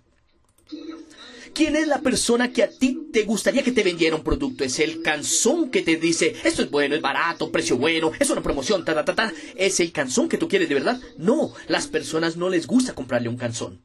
¿Quién 1.53 1.75
es 1.75 1.87
la 1.87 2.01
persona 2.01 2.51
que 2.51 2.63
a 2.63 2.69
ti 2.69 3.09
te 3.13 3.25
gustaría 3.25 3.61
que 3.61 3.71
te 3.71 3.83
vendiera 3.83 4.15
un 4.15 4.23
producto? 4.23 4.63
Es 4.63 4.79
el 4.79 5.03
canzón 5.03 5.69
que 5.69 5.83
te 5.83 5.97
dice, 5.97 6.35
esto 6.43 6.63
es 6.63 6.71
bueno, 6.71 6.95
es 6.95 7.01
barato, 7.01 7.51
precio 7.51 7.77
bueno, 7.77 8.11
es 8.19 8.31
una 8.31 8.41
promoción, 8.41 8.83
ta, 8.83 8.95
ta, 8.95 9.05
ta, 9.05 9.13
ta. 9.13 9.33
¿Es 9.55 9.79
el 9.79 9.91
canzón 9.91 10.29
que 10.29 10.39
tú 10.39 10.47
quieres 10.47 10.67
de 10.67 10.73
verdad? 10.73 10.99
No, 11.19 11.53
las 11.67 11.85
personas 11.85 12.37
no 12.37 12.49
les 12.49 12.65
gusta 12.65 12.95
comprarle 12.95 13.29
un 13.29 13.37
canzón. 13.37 13.83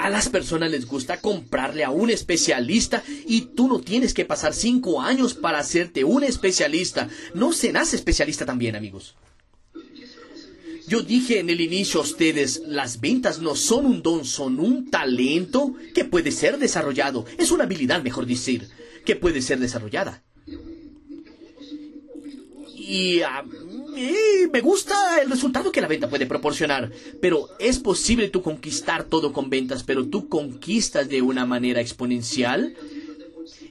A 0.00 0.08
las 0.08 0.30
personas 0.30 0.70
les 0.70 0.86
gusta 0.86 1.20
comprarle 1.20 1.84
a 1.84 1.90
un 1.90 2.08
especialista 2.08 3.02
y 3.26 3.42
tú 3.54 3.68
no 3.68 3.80
tienes 3.80 4.14
que 4.14 4.24
pasar 4.24 4.54
cinco 4.54 5.02
años 5.02 5.34
para 5.34 5.58
hacerte 5.58 6.04
un 6.04 6.24
especialista. 6.24 7.10
No 7.34 7.52
se 7.52 7.70
nace 7.70 7.96
especialista 7.96 8.46
también, 8.46 8.76
amigos. 8.76 9.14
Yo 10.88 11.02
dije 11.02 11.38
en 11.38 11.50
el 11.50 11.60
inicio 11.60 12.00
a 12.00 12.04
ustedes, 12.04 12.62
las 12.66 13.00
ventas 13.00 13.40
no 13.40 13.54
son 13.54 13.84
un 13.84 14.02
don, 14.02 14.24
son 14.24 14.58
un 14.58 14.90
talento 14.90 15.74
que 15.94 16.06
puede 16.06 16.32
ser 16.32 16.58
desarrollado. 16.58 17.26
Es 17.36 17.50
una 17.50 17.64
habilidad, 17.64 18.02
mejor 18.02 18.24
decir, 18.24 18.70
que 19.04 19.16
puede 19.16 19.42
ser 19.42 19.58
desarrollada. 19.58 20.24
Y 22.74 23.20
me 24.52 24.60
gusta 24.60 25.20
el 25.20 25.30
resultado 25.30 25.72
que 25.72 25.80
la 25.80 25.88
venta 25.88 26.08
puede 26.08 26.26
proporcionar. 26.26 26.90
Pero 27.20 27.48
es 27.58 27.78
posible 27.78 28.28
tú 28.28 28.42
conquistar 28.42 29.04
todo 29.04 29.32
con 29.32 29.50
ventas, 29.50 29.82
pero 29.82 30.06
tú 30.06 30.28
conquistas 30.28 31.08
de 31.08 31.22
una 31.22 31.46
manera 31.46 31.80
exponencial 31.80 32.74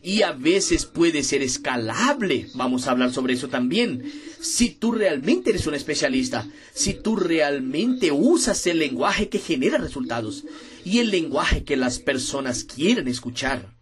y 0.02 0.22
a 0.22 0.32
veces 0.32 0.86
puede 0.86 1.24
ser 1.24 1.42
escalable. 1.42 2.48
Vamos 2.54 2.88
a 2.88 2.92
hablar 2.92 3.12
sobre 3.12 3.34
eso 3.34 3.50
también. 3.50 4.12
Si 4.40 4.70
tú 4.70 4.92
realmente 4.92 5.50
eres 5.50 5.68
un 5.68 5.76
especialista, 5.76 6.48
si 6.74 6.94
tú 6.94 7.16
realmente 7.16 8.12
usas 8.12 8.66
el 8.68 8.80
lenguaje 8.80 9.30
que 9.30 9.40
genera 9.40 9.78
resultados 9.78 10.46
y 10.86 11.00
el 11.00 11.12
lenguaje 11.12 11.64
que 11.64 11.78
las 11.78 12.00
personas 12.00 12.64
quieren 12.64 13.08
escuchar 13.08 13.79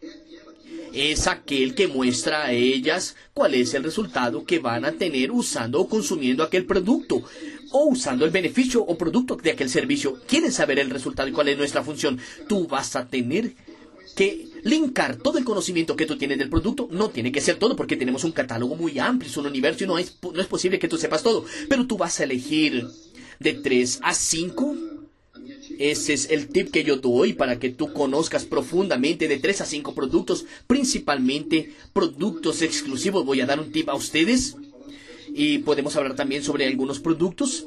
es 0.97 1.27
aquel 1.27 1.75
que 1.75 1.87
muestra 1.87 2.45
a 2.45 2.51
ellas 2.51 3.15
cuál 3.33 3.53
es 3.53 3.73
el 3.73 3.83
resultado 3.83 4.45
que 4.45 4.59
van 4.59 4.85
a 4.85 4.93
tener 4.93 5.31
usando 5.31 5.79
o 5.79 5.87
consumiendo 5.87 6.43
aquel 6.43 6.65
producto 6.65 7.23
o 7.71 7.85
usando 7.85 8.25
el 8.25 8.31
beneficio 8.31 8.81
o 8.81 8.97
producto 8.97 9.35
de 9.35 9.51
aquel 9.51 9.69
servicio. 9.69 10.19
Quieren 10.27 10.51
saber 10.51 10.79
el 10.79 10.89
resultado 10.89 11.29
y 11.29 11.31
cuál 11.31 11.49
es 11.49 11.57
nuestra 11.57 11.83
función. 11.83 12.19
Tú 12.47 12.67
vas 12.67 12.95
a 12.95 13.07
tener 13.07 13.53
que 14.15 14.47
linkar 14.63 15.17
todo 15.17 15.37
el 15.37 15.45
conocimiento 15.45 15.95
que 15.95 16.05
tú 16.05 16.17
tienes 16.17 16.39
del 16.39 16.49
producto. 16.49 16.87
No 16.91 17.09
tiene 17.09 17.31
que 17.31 17.41
ser 17.41 17.57
todo 17.57 17.75
porque 17.75 17.95
tenemos 17.95 18.23
un 18.23 18.31
catálogo 18.31 18.75
muy 18.75 18.97
amplio, 18.97 19.29
es 19.29 19.37
un 19.37 19.45
universo 19.45 19.83
y 19.83 19.87
no 19.87 19.97
es, 19.97 20.17
no 20.21 20.41
es 20.41 20.47
posible 20.47 20.79
que 20.79 20.87
tú 20.87 20.97
sepas 20.97 21.23
todo. 21.23 21.45
Pero 21.69 21.85
tú 21.85 21.97
vas 21.97 22.19
a 22.19 22.23
elegir 22.23 22.87
de 23.39 23.53
3 23.53 23.99
a 24.01 24.13
5. 24.13 24.96
Ese 25.79 26.13
es 26.13 26.29
el 26.31 26.47
tip 26.47 26.71
que 26.71 26.83
yo 26.83 26.97
doy 26.97 27.33
para 27.33 27.59
que 27.59 27.69
tú 27.69 27.93
conozcas 27.93 28.45
profundamente 28.45 29.27
de 29.27 29.37
3 29.37 29.61
a 29.61 29.65
5 29.65 29.93
productos, 29.93 30.45
principalmente 30.65 31.71
productos 31.93 32.61
exclusivos. 32.61 33.25
Voy 33.25 33.41
a 33.41 33.45
dar 33.45 33.59
un 33.59 33.71
tip 33.71 33.89
a 33.89 33.95
ustedes 33.95 34.55
y 35.33 35.59
podemos 35.59 35.95
hablar 35.95 36.15
también 36.15 36.43
sobre 36.43 36.65
algunos 36.65 36.99
productos. 36.99 37.65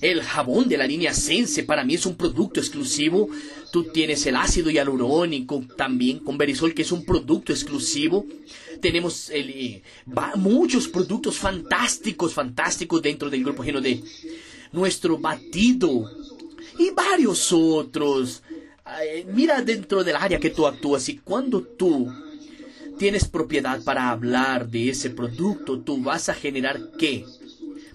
El 0.00 0.22
jabón 0.22 0.68
de 0.68 0.76
la 0.76 0.86
línea 0.86 1.14
Sense 1.14 1.62
para 1.62 1.84
mí 1.84 1.94
es 1.94 2.06
un 2.06 2.16
producto 2.16 2.60
exclusivo. 2.60 3.28
Tú 3.72 3.84
tienes 3.84 4.26
el 4.26 4.36
ácido 4.36 4.70
hialurónico 4.70 5.64
también 5.76 6.18
con 6.18 6.36
Berisol, 6.36 6.74
que 6.74 6.82
es 6.82 6.92
un 6.92 7.04
producto 7.04 7.52
exclusivo. 7.52 8.26
Tenemos 8.80 9.30
el, 9.30 9.50
eh, 9.50 9.82
muchos 10.36 10.88
productos 10.88 11.36
fantásticos, 11.36 12.34
fantásticos 12.34 13.00
dentro 13.00 13.30
del 13.30 13.42
grupo 13.42 13.62
Geno 13.62 13.80
de 13.80 14.02
nuestro 14.72 15.18
batido 15.18 16.10
y 16.78 16.90
varios 16.90 17.52
otros. 17.52 18.42
mira 19.32 19.62
dentro 19.62 20.04
del 20.04 20.16
área 20.16 20.38
que 20.38 20.50
tú 20.50 20.66
actúas 20.66 21.08
y 21.08 21.18
cuando 21.18 21.62
tú 21.62 22.12
tienes 22.98 23.28
propiedad 23.28 23.82
para 23.82 24.10
hablar 24.10 24.68
de 24.68 24.90
ese 24.90 25.10
producto, 25.10 25.80
tú 25.80 26.02
vas 26.02 26.28
a 26.28 26.34
generar 26.34 26.80
qué? 26.98 27.24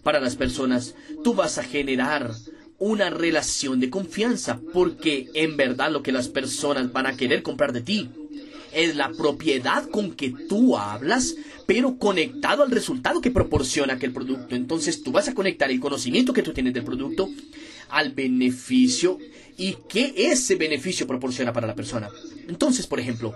Para 0.04 0.20
las 0.20 0.36
personas, 0.36 0.96
tú 1.24 1.34
vas 1.34 1.58
a 1.58 1.64
generar 1.64 2.32
una 2.78 3.10
relación 3.10 3.80
de 3.80 3.92
confianza, 3.92 4.60
porque 4.74 5.30
en 5.36 5.56
verdad 5.56 5.92
lo 5.92 6.02
que 6.02 6.12
las 6.12 6.28
personas 6.28 6.92
van 6.92 7.06
a 7.06 7.16
querer 7.16 7.44
comprar 7.44 7.74
de 7.74 7.82
ti 7.82 8.10
es 8.74 8.96
la 8.96 9.12
propiedad 9.12 9.88
con 9.90 10.14
que 10.14 10.34
tú 10.50 10.78
hablas, 10.78 11.36
pero 11.68 11.98
conectado 11.98 12.64
al 12.64 12.72
resultado 12.72 13.22
que 13.22 13.32
proporciona 13.32 13.94
aquel 13.94 14.14
producto. 14.14 14.56
Entonces 14.56 15.04
tú 15.04 15.12
vas 15.12 15.28
a 15.28 15.34
conectar 15.34 15.70
el 15.70 15.80
conocimiento 15.80 16.34
que 16.34 16.44
tú 16.44 16.54
tienes 16.54 16.74
del 16.74 16.84
producto 16.84 17.30
al 17.92 18.14
beneficio 18.14 19.20
y 19.58 19.78
qué 19.88 20.14
ese 20.18 20.56
beneficio 20.56 21.06
proporciona 21.06 21.54
para 21.54 21.68
la 21.68 21.76
persona. 21.76 22.10
Entonces, 22.48 22.88
por 22.88 23.00
ejemplo, 23.00 23.34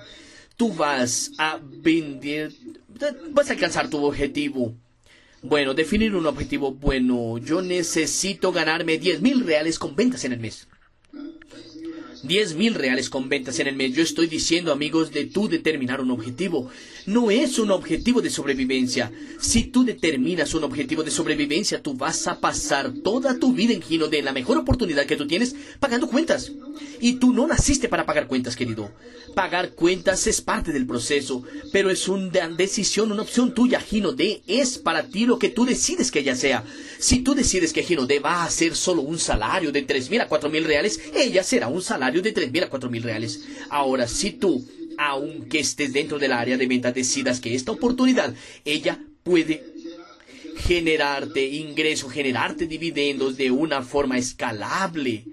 tú 0.57 0.73
vas 0.73 1.31
a 1.37 1.59
vender, 1.61 2.51
vas 3.31 3.49
a 3.49 3.53
alcanzar 3.53 3.89
tu 3.89 4.03
objetivo. 4.03 4.73
Bueno, 5.41 5.73
definir 5.73 6.15
un 6.15 6.25
objetivo 6.25 6.71
bueno. 6.71 7.37
Yo 7.37 7.61
necesito 7.61 8.51
ganarme 8.51 8.97
10 8.97 9.21
mil 9.21 9.45
reales 9.45 9.77
con 9.77 9.95
ventas 9.95 10.25
en 10.25 10.33
el 10.33 10.39
mes. 10.39 10.67
10 12.27 12.55
mil 12.55 12.73
reales 12.73 13.09
con 13.09 13.29
ventas 13.29 13.59
en 13.59 13.67
el 13.67 13.75
mes. 13.75 13.93
Yo 13.93 14.03
estoy 14.03 14.27
diciendo, 14.27 14.71
amigos, 14.71 15.11
de 15.11 15.25
tú 15.25 15.47
determinar 15.47 16.01
un 16.01 16.11
objetivo. 16.11 16.69
No 17.05 17.29
es 17.29 17.59
un 17.59 17.71
objetivo 17.71 18.21
de 18.21 18.29
sobrevivencia. 18.29 19.11
Si 19.39 19.65
tú 19.65 19.83
determinas 19.83 20.53
un 20.53 20.63
objetivo 20.63 21.03
de 21.03 21.11
sobrevivencia, 21.11 21.81
tú 21.81 21.93
vas 21.93 22.27
a 22.27 22.39
pasar 22.39 22.91
toda 23.03 23.37
tu 23.39 23.53
vida 23.53 23.73
en 23.73 23.81
Gino 23.81 24.07
de 24.07 24.23
la 24.23 24.33
mejor 24.33 24.57
oportunidad 24.57 25.05
que 25.05 25.15
tú 25.15 25.27
tienes 25.27 25.55
pagando 25.79 26.07
cuentas. 26.07 26.51
Y 26.99 27.13
tú 27.13 27.33
no 27.33 27.45
naciste 27.47 27.89
para 27.89 28.05
pagar 28.05 28.27
cuentas, 28.27 28.55
querido. 28.55 28.91
Pagar 29.35 29.71
cuentas 29.71 30.27
es 30.27 30.41
parte 30.41 30.71
del 30.71 30.87
proceso, 30.87 31.43
pero 31.71 31.89
es 31.89 32.07
una 32.07 32.47
decisión, 32.49 33.11
una 33.11 33.21
opción 33.21 33.53
tuya, 33.53 33.79
Gino 33.79 34.13
D. 34.13 34.41
Es 34.47 34.77
para 34.77 35.03
ti 35.03 35.25
lo 35.25 35.37
que 35.37 35.49
tú 35.49 35.65
decides 35.65 36.09
que 36.09 36.19
ella 36.19 36.35
sea. 36.35 36.63
Si 36.99 37.19
tú 37.19 37.35
decides 37.35 37.73
que 37.73 37.83
Gino 37.83 38.05
D 38.05 38.19
va 38.19 38.45
a 38.45 38.49
ser 38.49 38.75
solo 38.75 39.01
un 39.01 39.19
salario 39.19 39.71
de 39.71 39.81
3 39.83 40.09
mil 40.09 40.21
a 40.21 40.27
4 40.27 40.49
mil 40.49 40.63
reales, 40.63 40.99
ella 41.13 41.43
será 41.43 41.67
un 41.67 41.81
salario 41.81 42.14
de 42.21 42.31
3 42.31 42.51
mil 42.51 42.63
a 42.63 42.69
4 42.69 42.89
mil 42.89 43.03
reales. 43.03 43.45
Ahora, 43.69 44.07
si 44.07 44.31
tú, 44.31 44.65
aunque 44.97 45.59
estés 45.59 45.93
dentro 45.93 46.19
del 46.19 46.31
área 46.31 46.57
de 46.57 46.67
venta, 46.67 46.91
decidas 46.91 47.39
que 47.39 47.55
esta 47.55 47.71
oportunidad, 47.71 48.33
ella 48.63 48.99
puede 49.23 49.63
generarte 50.57 51.45
ingreso, 51.45 52.09
generarte 52.09 52.67
dividendos 52.67 53.37
de 53.37 53.51
una 53.51 53.81
forma 53.83 54.17
escalable, 54.17 55.25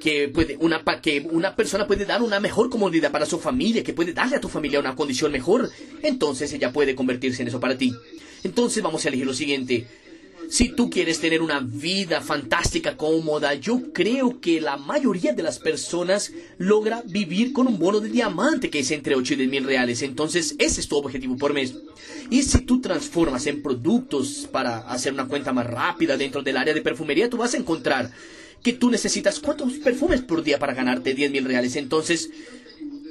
que 0.00 0.28
puede 0.28 0.56
una 0.60 0.84
que 1.00 1.26
una 1.30 1.56
persona 1.56 1.86
puede 1.86 2.04
dar 2.04 2.22
una 2.22 2.40
mejor 2.40 2.70
comodidad 2.70 3.10
para 3.10 3.26
su 3.26 3.38
familia, 3.38 3.82
que 3.82 3.92
puede 3.92 4.12
darle 4.12 4.36
a 4.36 4.40
tu 4.40 4.48
familia 4.48 4.80
una 4.80 4.94
condición 4.94 5.32
mejor, 5.32 5.70
entonces 6.02 6.52
ella 6.52 6.72
puede 6.72 6.94
convertirse 6.94 7.42
en 7.42 7.48
eso 7.48 7.60
para 7.60 7.78
ti. 7.78 7.94
Entonces 8.44 8.82
vamos 8.82 9.04
a 9.04 9.08
elegir 9.08 9.26
lo 9.26 9.34
siguiente. 9.34 9.86
Si 10.48 10.68
tú 10.68 10.90
quieres 10.90 11.20
tener 11.20 11.42
una 11.42 11.60
vida 11.60 12.20
fantástica, 12.20 12.96
cómoda, 12.96 13.54
yo 13.54 13.92
creo 13.92 14.40
que 14.40 14.60
la 14.60 14.76
mayoría 14.76 15.32
de 15.32 15.42
las 15.42 15.58
personas 15.58 16.32
logra 16.58 17.02
vivir 17.04 17.52
con 17.52 17.66
un 17.66 17.78
bono 17.78 18.00
de 18.00 18.08
diamante 18.08 18.70
que 18.70 18.80
es 18.80 18.90
entre 18.90 19.16
8 19.16 19.34
y 19.34 19.36
10 19.36 19.50
mil 19.50 19.64
reales. 19.64 20.02
Entonces, 20.02 20.54
ese 20.58 20.80
es 20.80 20.88
tu 20.88 20.96
objetivo 20.96 21.36
por 21.36 21.52
mes. 21.52 21.74
Y 22.30 22.42
si 22.42 22.60
tú 22.60 22.80
transformas 22.80 23.46
en 23.46 23.62
productos 23.62 24.48
para 24.50 24.78
hacer 24.88 25.12
una 25.12 25.26
cuenta 25.26 25.52
más 25.52 25.66
rápida 25.66 26.16
dentro 26.16 26.42
del 26.42 26.56
área 26.56 26.74
de 26.74 26.82
perfumería, 26.82 27.28
tú 27.28 27.36
vas 27.36 27.54
a 27.54 27.58
encontrar 27.58 28.12
que 28.62 28.72
tú 28.72 28.90
necesitas 28.90 29.40
cuántos 29.40 29.74
perfumes 29.74 30.22
por 30.22 30.42
día 30.42 30.58
para 30.58 30.74
ganarte 30.74 31.14
10 31.14 31.30
mil 31.30 31.44
reales. 31.44 31.76
Entonces, 31.76 32.30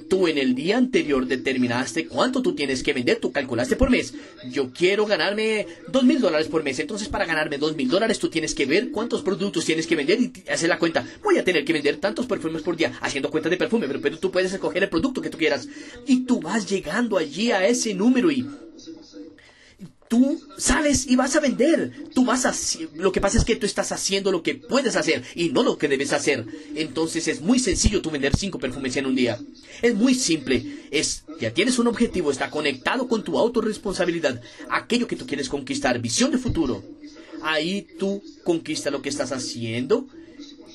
Tú 0.10 0.28
en 0.28 0.38
el 0.38 0.54
día 0.54 0.78
anterior 0.78 1.26
determinaste 1.26 2.08
cuánto 2.08 2.42
tú 2.42 2.54
tienes 2.54 2.84
que 2.84 2.94
vender, 2.94 3.20
tú 3.20 3.32
calculaste 3.32 3.76
por 3.76 3.90
mes. 3.90 4.14
Yo 4.52 4.72
quiero 4.72 5.06
ganarme 5.06 5.66
dos 5.88 6.04
mil 6.04 6.20
dólares 6.20 6.48
por 6.48 6.64
mes. 6.64 6.80
Entonces, 6.80 7.10
para 7.10 7.26
ganarme 7.26 7.58
dos 7.58 7.76
mil 7.76 7.88
dólares, 7.88 8.20
tú 8.20 8.30
tienes 8.30 8.54
que 8.54 8.66
ver 8.66 8.92
cuántos 8.92 9.24
productos 9.24 9.66
tienes 9.66 9.88
que 9.88 9.96
vender 9.96 10.20
y 10.20 10.32
hacer 10.50 10.70
la 10.70 10.80
cuenta. 10.80 11.08
Voy 11.24 11.38
a 11.38 11.44
tener 11.44 11.66
que 11.66 11.74
vender 11.74 11.98
tantos 11.98 12.28
perfumes 12.28 12.62
por 12.62 12.78
día, 12.78 12.94
haciendo 13.02 13.32
cuenta 13.32 13.50
de 13.50 13.58
perfume, 13.58 13.88
pero, 13.88 14.02
pero 14.02 14.20
tú 14.20 14.32
puedes 14.32 14.54
escoger 14.54 14.84
el 14.84 14.90
producto 14.90 15.22
que 15.22 15.30
tú 15.30 15.38
quieras. 15.38 15.68
Y 16.06 16.26
tú 16.26 16.40
vas 16.40 16.70
llegando 16.70 17.18
allí 17.18 17.52
a 17.52 17.66
ese 17.68 17.94
número 17.94 18.32
y 18.32 18.46
tú 20.08 20.42
sales 20.58 21.08
y 21.08 21.16
vas 21.16 21.36
a 21.36 21.40
vender. 21.40 21.92
Tú 22.14 22.26
vas 22.26 22.46
a... 22.46 22.54
Lo 22.96 23.12
que 23.12 23.22
pasa 23.22 23.38
es 23.38 23.46
que 23.46 23.56
tú 23.56 23.66
estás 23.66 23.92
haciendo 23.92 24.32
lo 24.32 24.44
que 24.44 24.56
puedes 24.56 24.96
hacer 24.96 25.24
y 25.36 25.50
no 25.50 25.64
lo 25.64 25.78
que 25.78 25.88
debes 25.88 26.14
hacer. 26.14 26.46
Entonces 26.76 27.28
es 27.28 27.42
muy 27.42 27.60
sencillo 27.60 28.02
tú 28.02 28.12
vender 28.12 28.36
cinco 28.36 28.60
perfumes 28.60 28.96
en 28.98 29.06
un 29.06 29.16
día. 29.16 29.40
Es 29.82 29.96
muy 29.96 30.14
simple. 30.14 30.88
Es, 30.92 31.24
ya 31.40 31.54
tienes 31.54 31.80
un 31.80 31.88
objetivo, 31.88 32.32
está 32.32 32.50
conectado 32.50 33.08
con 33.08 33.24
tu 33.24 33.38
autorresponsabilidad. 33.38 34.42
Aquello 34.70 35.08
que 35.08 35.16
tú 35.16 35.26
quieres 35.26 35.50
conquistar, 35.50 36.00
visión 36.00 36.32
de 36.32 36.38
futuro. 36.38 36.84
Ahí 37.42 37.88
tú 38.00 38.24
conquistas 38.44 38.92
lo 38.92 39.02
que 39.02 39.10
estás 39.10 39.32
haciendo 39.32 40.08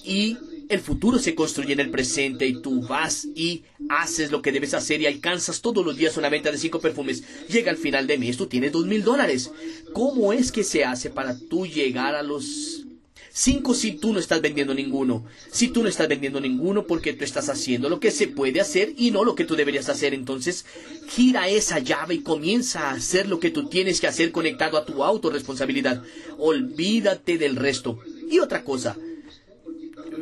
y 0.05 0.37
el 0.71 0.81
futuro 0.81 1.19
se 1.19 1.35
construye 1.35 1.73
en 1.73 1.81
el 1.81 1.91
presente 1.91 2.47
y 2.47 2.63
tú 2.63 2.81
vas 2.83 3.27
y 3.35 3.65
haces 3.89 4.31
lo 4.31 4.41
que 4.41 4.53
debes 4.53 4.73
hacer 4.73 5.01
y 5.01 5.07
alcanzas 5.07 5.61
todos 5.61 5.85
los 5.85 5.97
días 5.97 6.17
una 6.17 6.29
venta 6.29 6.53
de 6.53 6.59
cinco 6.59 6.81
perfumes. 6.81 7.25
Llega 7.49 7.73
al 7.73 7.77
final 7.77 8.07
de 8.07 8.19
mes, 8.19 8.37
tú 8.37 8.47
tienes 8.47 8.71
dos 8.71 8.87
mil 8.87 9.03
dólares. 9.03 9.51
¿Cómo 9.93 10.33
es 10.33 10.53
que 10.53 10.63
se 10.63 10.85
hace 10.85 11.11
para 11.11 11.37
tú 11.37 11.67
llegar 11.67 12.15
a 12.15 12.23
los 12.23 12.87
cinco 13.33 13.75
si 13.75 13.93
tú 13.93 14.13
no 14.13 14.21
estás 14.21 14.41
vendiendo 14.41 14.73
ninguno? 14.73 15.27
Si 15.51 15.69
tú 15.69 15.83
no 15.83 15.89
estás 15.89 16.07
vendiendo 16.07 16.41
ninguno 16.41 16.87
porque 16.87 17.15
tú 17.15 17.25
estás 17.25 17.49
haciendo 17.49 17.89
lo 17.89 17.99
que 17.99 18.13
se 18.13 18.29
puede 18.29 18.61
hacer 18.61 18.95
y 18.97 19.11
no 19.11 19.25
lo 19.25 19.35
que 19.35 19.45
tú 19.45 19.57
deberías 19.57 19.89
hacer. 19.89 20.15
Entonces, 20.15 20.65
gira 21.09 21.49
esa 21.49 21.81
llave 21.81 22.15
y 22.15 22.23
comienza 22.23 22.91
a 22.91 22.93
hacer 22.93 23.29
lo 23.29 23.41
que 23.41 23.51
tú 23.51 23.69
tienes 23.69 24.01
que 24.01 24.07
hacer 24.07 24.31
conectado 24.31 24.79
a 24.79 24.85
tu 24.85 25.03
autorresponsabilidad. 25.03 26.05
Olvídate 26.39 27.39
del 27.39 27.57
resto. 27.57 27.99
Y 28.31 28.39
otra 28.39 28.63
cosa, 28.63 28.97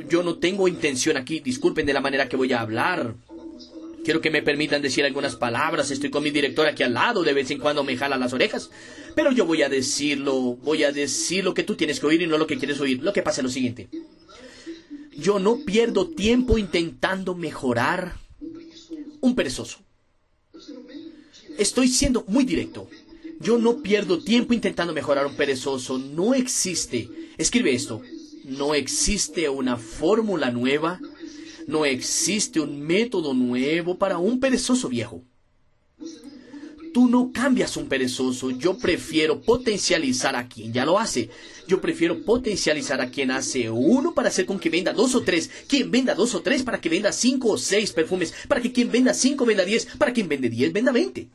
yo 0.08 0.22
no 0.22 0.38
tengo 0.38 0.68
intención 0.68 1.16
aquí, 1.16 1.40
disculpen 1.40 1.86
de 1.86 1.92
la 1.92 2.00
manera 2.00 2.28
que 2.28 2.36
voy 2.36 2.52
a 2.52 2.60
hablar. 2.60 3.14
Quiero 4.04 4.20
que 4.20 4.30
me 4.30 4.42
permitan 4.42 4.80
decir 4.80 5.04
algunas 5.04 5.36
palabras. 5.36 5.90
Estoy 5.90 6.10
con 6.10 6.22
mi 6.22 6.30
director 6.30 6.66
aquí 6.66 6.82
al 6.82 6.94
lado, 6.94 7.22
de 7.22 7.34
vez 7.34 7.50
en 7.50 7.58
cuando 7.58 7.84
me 7.84 7.96
jala 7.96 8.16
las 8.16 8.32
orejas. 8.32 8.70
Pero 9.14 9.32
yo 9.32 9.44
voy 9.44 9.62
a 9.62 9.68
decirlo, 9.68 10.56
voy 10.56 10.84
a 10.84 10.92
decir 10.92 11.44
lo 11.44 11.52
que 11.52 11.62
tú 11.62 11.74
tienes 11.74 12.00
que 12.00 12.06
oír 12.06 12.22
y 12.22 12.26
no 12.26 12.38
lo 12.38 12.46
que 12.46 12.56
quieres 12.56 12.80
oír. 12.80 13.02
Lo 13.02 13.12
que 13.12 13.22
pasa 13.22 13.40
es 13.40 13.44
lo 13.44 13.50
siguiente. 13.50 13.88
Yo 15.16 15.38
no 15.38 15.64
pierdo 15.64 16.08
tiempo 16.08 16.56
intentando 16.58 17.34
mejorar 17.34 18.14
un 19.20 19.34
perezoso. 19.34 19.80
Estoy 21.58 21.88
siendo 21.88 22.24
muy 22.28 22.44
directo. 22.44 22.88
Yo 23.40 23.58
no 23.58 23.82
pierdo 23.82 24.20
tiempo 24.20 24.54
intentando 24.54 24.92
mejorar 24.92 25.26
un 25.26 25.34
perezoso. 25.34 25.98
No 25.98 26.34
existe. 26.34 27.08
Escribe 27.36 27.72
esto. 27.74 28.00
No 28.48 28.74
existe 28.74 29.48
una 29.50 29.76
fórmula 29.76 30.50
nueva, 30.50 31.00
no 31.66 31.84
existe 31.84 32.60
un 32.60 32.80
método 32.80 33.34
nuevo 33.34 33.98
para 33.98 34.16
un 34.16 34.40
perezoso 34.40 34.88
viejo. 34.88 35.22
Tú 36.94 37.08
no 37.08 37.30
cambias 37.30 37.76
un 37.76 37.86
perezoso, 37.86 38.50
yo 38.50 38.78
prefiero 38.78 39.42
potencializar 39.42 40.34
a 40.34 40.48
quien 40.48 40.72
ya 40.72 40.86
lo 40.86 40.98
hace. 40.98 41.28
Yo 41.66 41.82
prefiero 41.82 42.24
potencializar 42.24 43.02
a 43.02 43.10
quien 43.10 43.30
hace 43.30 43.68
uno 43.68 44.14
para 44.14 44.28
hacer 44.28 44.46
con 44.46 44.58
que 44.58 44.70
venda 44.70 44.94
dos 44.94 45.14
o 45.14 45.20
tres, 45.20 45.50
quien 45.68 45.90
venda 45.90 46.14
dos 46.14 46.34
o 46.34 46.40
tres 46.40 46.62
para 46.62 46.80
que 46.80 46.88
venda 46.88 47.12
cinco 47.12 47.50
o 47.50 47.58
seis 47.58 47.92
perfumes, 47.92 48.32
para 48.48 48.62
que 48.62 48.72
quien 48.72 48.90
venda 48.90 49.12
cinco 49.12 49.44
venda 49.44 49.66
diez, 49.66 49.84
para 49.98 50.14
quien 50.14 50.26
vende 50.26 50.48
diez 50.48 50.72
venda 50.72 50.90
veinte. 50.90 51.28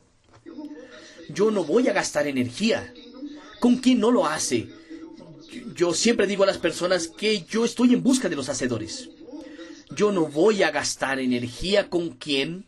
Yo 1.30 1.52
no 1.52 1.64
voy 1.64 1.88
a 1.88 1.94
gastar 1.94 2.28
energía 2.28 2.92
con 3.60 3.78
quien 3.78 4.00
no 4.00 4.10
lo 4.10 4.26
hace 4.26 4.68
yo 5.76 5.94
siempre 5.94 6.28
digo 6.28 6.44
a 6.44 6.48
las 6.48 6.58
personas 6.58 7.08
que 7.08 7.44
yo 7.50 7.66
estoy 7.66 7.94
en 7.94 8.04
busca 8.04 8.30
de 8.30 8.36
los 8.36 8.50
hacedores. 8.50 9.10
Yo 9.96 10.12
no 10.12 10.28
voy 10.28 10.64
a 10.64 10.72
gastar 10.72 11.20
energía 11.20 11.90
con 11.90 12.10
quien 12.12 12.66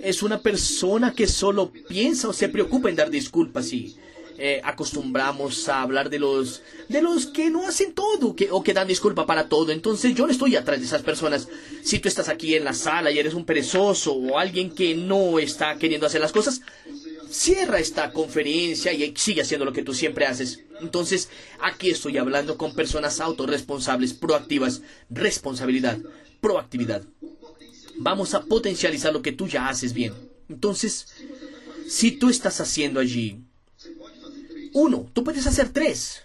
es 0.00 0.22
una 0.22 0.40
persona 0.40 1.12
que 1.12 1.26
solo 1.26 1.72
piensa 1.88 2.28
o 2.28 2.32
se 2.32 2.48
preocupa 2.48 2.90
en 2.90 2.96
dar 2.96 3.10
disculpas 3.10 3.72
y 3.72 3.96
eh, 4.36 4.60
acostumbramos 4.64 5.68
a 5.68 5.82
hablar 5.82 6.10
de 6.10 6.18
los 6.18 6.62
de 6.88 7.00
los 7.00 7.26
que 7.26 7.50
no 7.50 7.68
hacen 7.68 7.94
todo 7.94 8.34
que, 8.34 8.48
o 8.50 8.62
que 8.62 8.74
dan 8.74 8.88
disculpa 8.88 9.26
para 9.26 9.48
todo. 9.48 9.70
Entonces 9.70 10.14
yo 10.14 10.26
no 10.26 10.32
estoy 10.32 10.56
atrás 10.56 10.80
de 10.80 10.86
esas 10.86 11.02
personas. 11.02 11.48
Si 11.82 12.00
tú 12.00 12.08
estás 12.08 12.28
aquí 12.28 12.54
en 12.54 12.64
la 12.64 12.72
sala 12.74 13.10
y 13.10 13.18
eres 13.18 13.34
un 13.34 13.44
perezoso 13.44 14.12
o 14.12 14.38
alguien 14.38 14.74
que 14.74 14.94
no 14.94 15.38
está 15.38 15.76
queriendo 15.76 16.06
hacer 16.06 16.20
las 16.20 16.32
cosas, 16.32 16.60
cierra 17.34 17.80
esta 17.80 18.12
conferencia 18.12 18.92
y 18.92 19.12
sigue 19.16 19.42
haciendo 19.42 19.64
lo 19.64 19.72
que 19.72 19.82
tú 19.82 19.92
siempre 19.92 20.26
haces. 20.26 20.60
Entonces, 20.80 21.28
aquí 21.60 21.90
estoy 21.90 22.16
hablando 22.16 22.56
con 22.56 22.74
personas 22.74 23.20
autorresponsables, 23.20 24.14
proactivas, 24.14 24.82
responsabilidad, 25.10 25.98
proactividad. 26.40 27.02
Vamos 27.96 28.34
a 28.34 28.44
potencializar 28.44 29.12
lo 29.12 29.22
que 29.22 29.32
tú 29.32 29.48
ya 29.48 29.68
haces 29.68 29.92
bien. 29.92 30.14
Entonces, 30.48 31.08
si 31.88 32.12
tú 32.12 32.30
estás 32.30 32.60
haciendo 32.60 33.00
allí 33.00 33.40
uno, 34.72 35.10
tú 35.12 35.24
puedes 35.24 35.46
hacer 35.46 35.70
tres. 35.70 36.22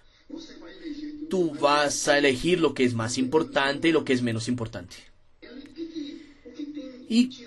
Tú 1.29 1.51
vas 1.59 2.07
a 2.07 2.17
elegir 2.17 2.59
lo 2.59 2.73
que 2.73 2.83
es 2.83 2.93
más 2.93 3.17
importante 3.17 3.89
y 3.89 3.91
lo 3.91 4.03
que 4.03 4.13
es 4.13 4.21
menos 4.21 4.47
importante. 4.47 4.95
¿Y 7.07 7.45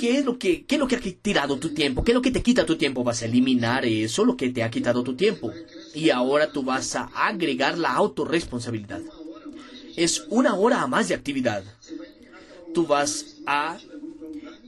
¿Qué 0.00 0.16
es, 0.16 0.24
lo 0.24 0.38
que, 0.38 0.64
¿Qué 0.64 0.76
es 0.76 0.78
lo 0.78 0.88
que 0.88 0.96
ha 0.96 1.00
tirado 1.20 1.58
tu 1.58 1.74
tiempo? 1.74 2.02
¿Qué 2.02 2.12
es 2.12 2.14
lo 2.14 2.22
que 2.22 2.30
te 2.30 2.42
quita 2.42 2.64
tu 2.64 2.76
tiempo? 2.76 3.04
Vas 3.04 3.20
a 3.20 3.26
eliminar 3.26 3.84
eso, 3.84 4.24
lo 4.24 4.34
que 4.34 4.48
te 4.48 4.62
ha 4.62 4.70
quitado 4.70 5.04
tu 5.04 5.14
tiempo. 5.14 5.52
Y 5.94 6.08
ahora 6.08 6.50
tú 6.50 6.62
vas 6.62 6.96
a 6.96 7.10
agregar 7.14 7.76
la 7.76 7.92
autorresponsabilidad. 7.92 9.02
Es 9.98 10.24
una 10.30 10.54
hora 10.54 10.86
más 10.86 11.08
de 11.08 11.14
actividad. 11.16 11.64
Tú 12.72 12.86
vas 12.86 13.36
a 13.44 13.76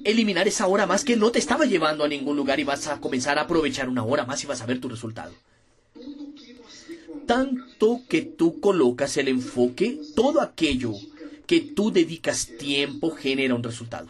eliminar 0.04 0.48
esa 0.48 0.66
hora 0.66 0.86
más 0.86 1.02
que 1.02 1.16
no 1.16 1.32
te 1.32 1.38
estaba 1.38 1.64
llevando 1.64 2.04
a 2.04 2.08
ningún 2.08 2.36
lugar 2.36 2.60
y 2.60 2.64
vas 2.64 2.86
a 2.88 3.00
comenzar 3.00 3.38
a 3.38 3.44
aprovechar 3.44 3.88
una 3.88 4.04
hora 4.04 4.26
más 4.26 4.44
y 4.44 4.46
vas 4.46 4.60
a 4.60 4.66
ver 4.66 4.82
tu 4.82 4.90
resultado. 4.90 5.32
Tanto 7.24 8.02
que 8.06 8.20
tú 8.20 8.60
colocas 8.60 9.16
el 9.16 9.28
enfoque, 9.28 9.98
todo 10.14 10.42
aquello 10.42 10.92
que 11.46 11.62
tú 11.62 11.90
dedicas 11.90 12.50
tiempo 12.58 13.12
genera 13.12 13.54
un 13.54 13.62
resultado. 13.62 14.08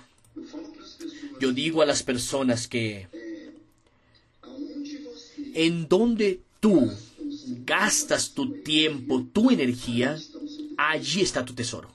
Yo 1.42 1.52
digo 1.52 1.82
a 1.82 1.86
las 1.86 2.04
personas 2.04 2.68
que 2.68 3.08
en 5.54 5.88
donde 5.88 6.40
tú 6.60 6.88
gastas 7.66 8.30
tu 8.30 8.62
tiempo, 8.62 9.26
tu 9.32 9.50
energía, 9.50 10.16
allí 10.76 11.20
está 11.20 11.44
tu 11.44 11.52
tesoro. 11.52 11.92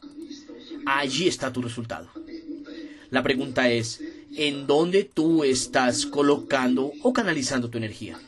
Allí 0.85 1.29
está 1.29 1.53
tu 1.53 1.61
resultado. 1.61 2.09
La 3.09 3.23
pregunta 3.23 3.69
es, 3.69 4.01
¿en 4.35 4.67
dónde 4.67 5.05
tú 5.05 5.45
estás 5.45 6.05
colocando 6.05 6.91
o 7.01 7.13
canalizando 7.13 7.69
tu 7.69 7.77
energía? 7.77 8.19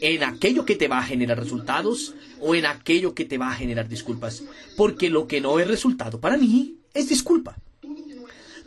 ¿En 0.00 0.22
aquello 0.22 0.64
que 0.64 0.76
te 0.76 0.86
va 0.86 1.00
a 1.00 1.04
generar 1.04 1.40
resultados 1.40 2.14
o 2.38 2.54
en 2.54 2.66
aquello 2.66 3.12
que 3.12 3.24
te 3.24 3.38
va 3.38 3.50
a 3.50 3.56
generar 3.56 3.88
disculpas? 3.88 4.44
Porque 4.76 5.10
lo 5.10 5.26
que 5.26 5.40
no 5.40 5.58
es 5.58 5.66
resultado 5.66 6.20
para 6.20 6.36
mí 6.36 6.76
es 6.94 7.08
disculpa. 7.08 7.58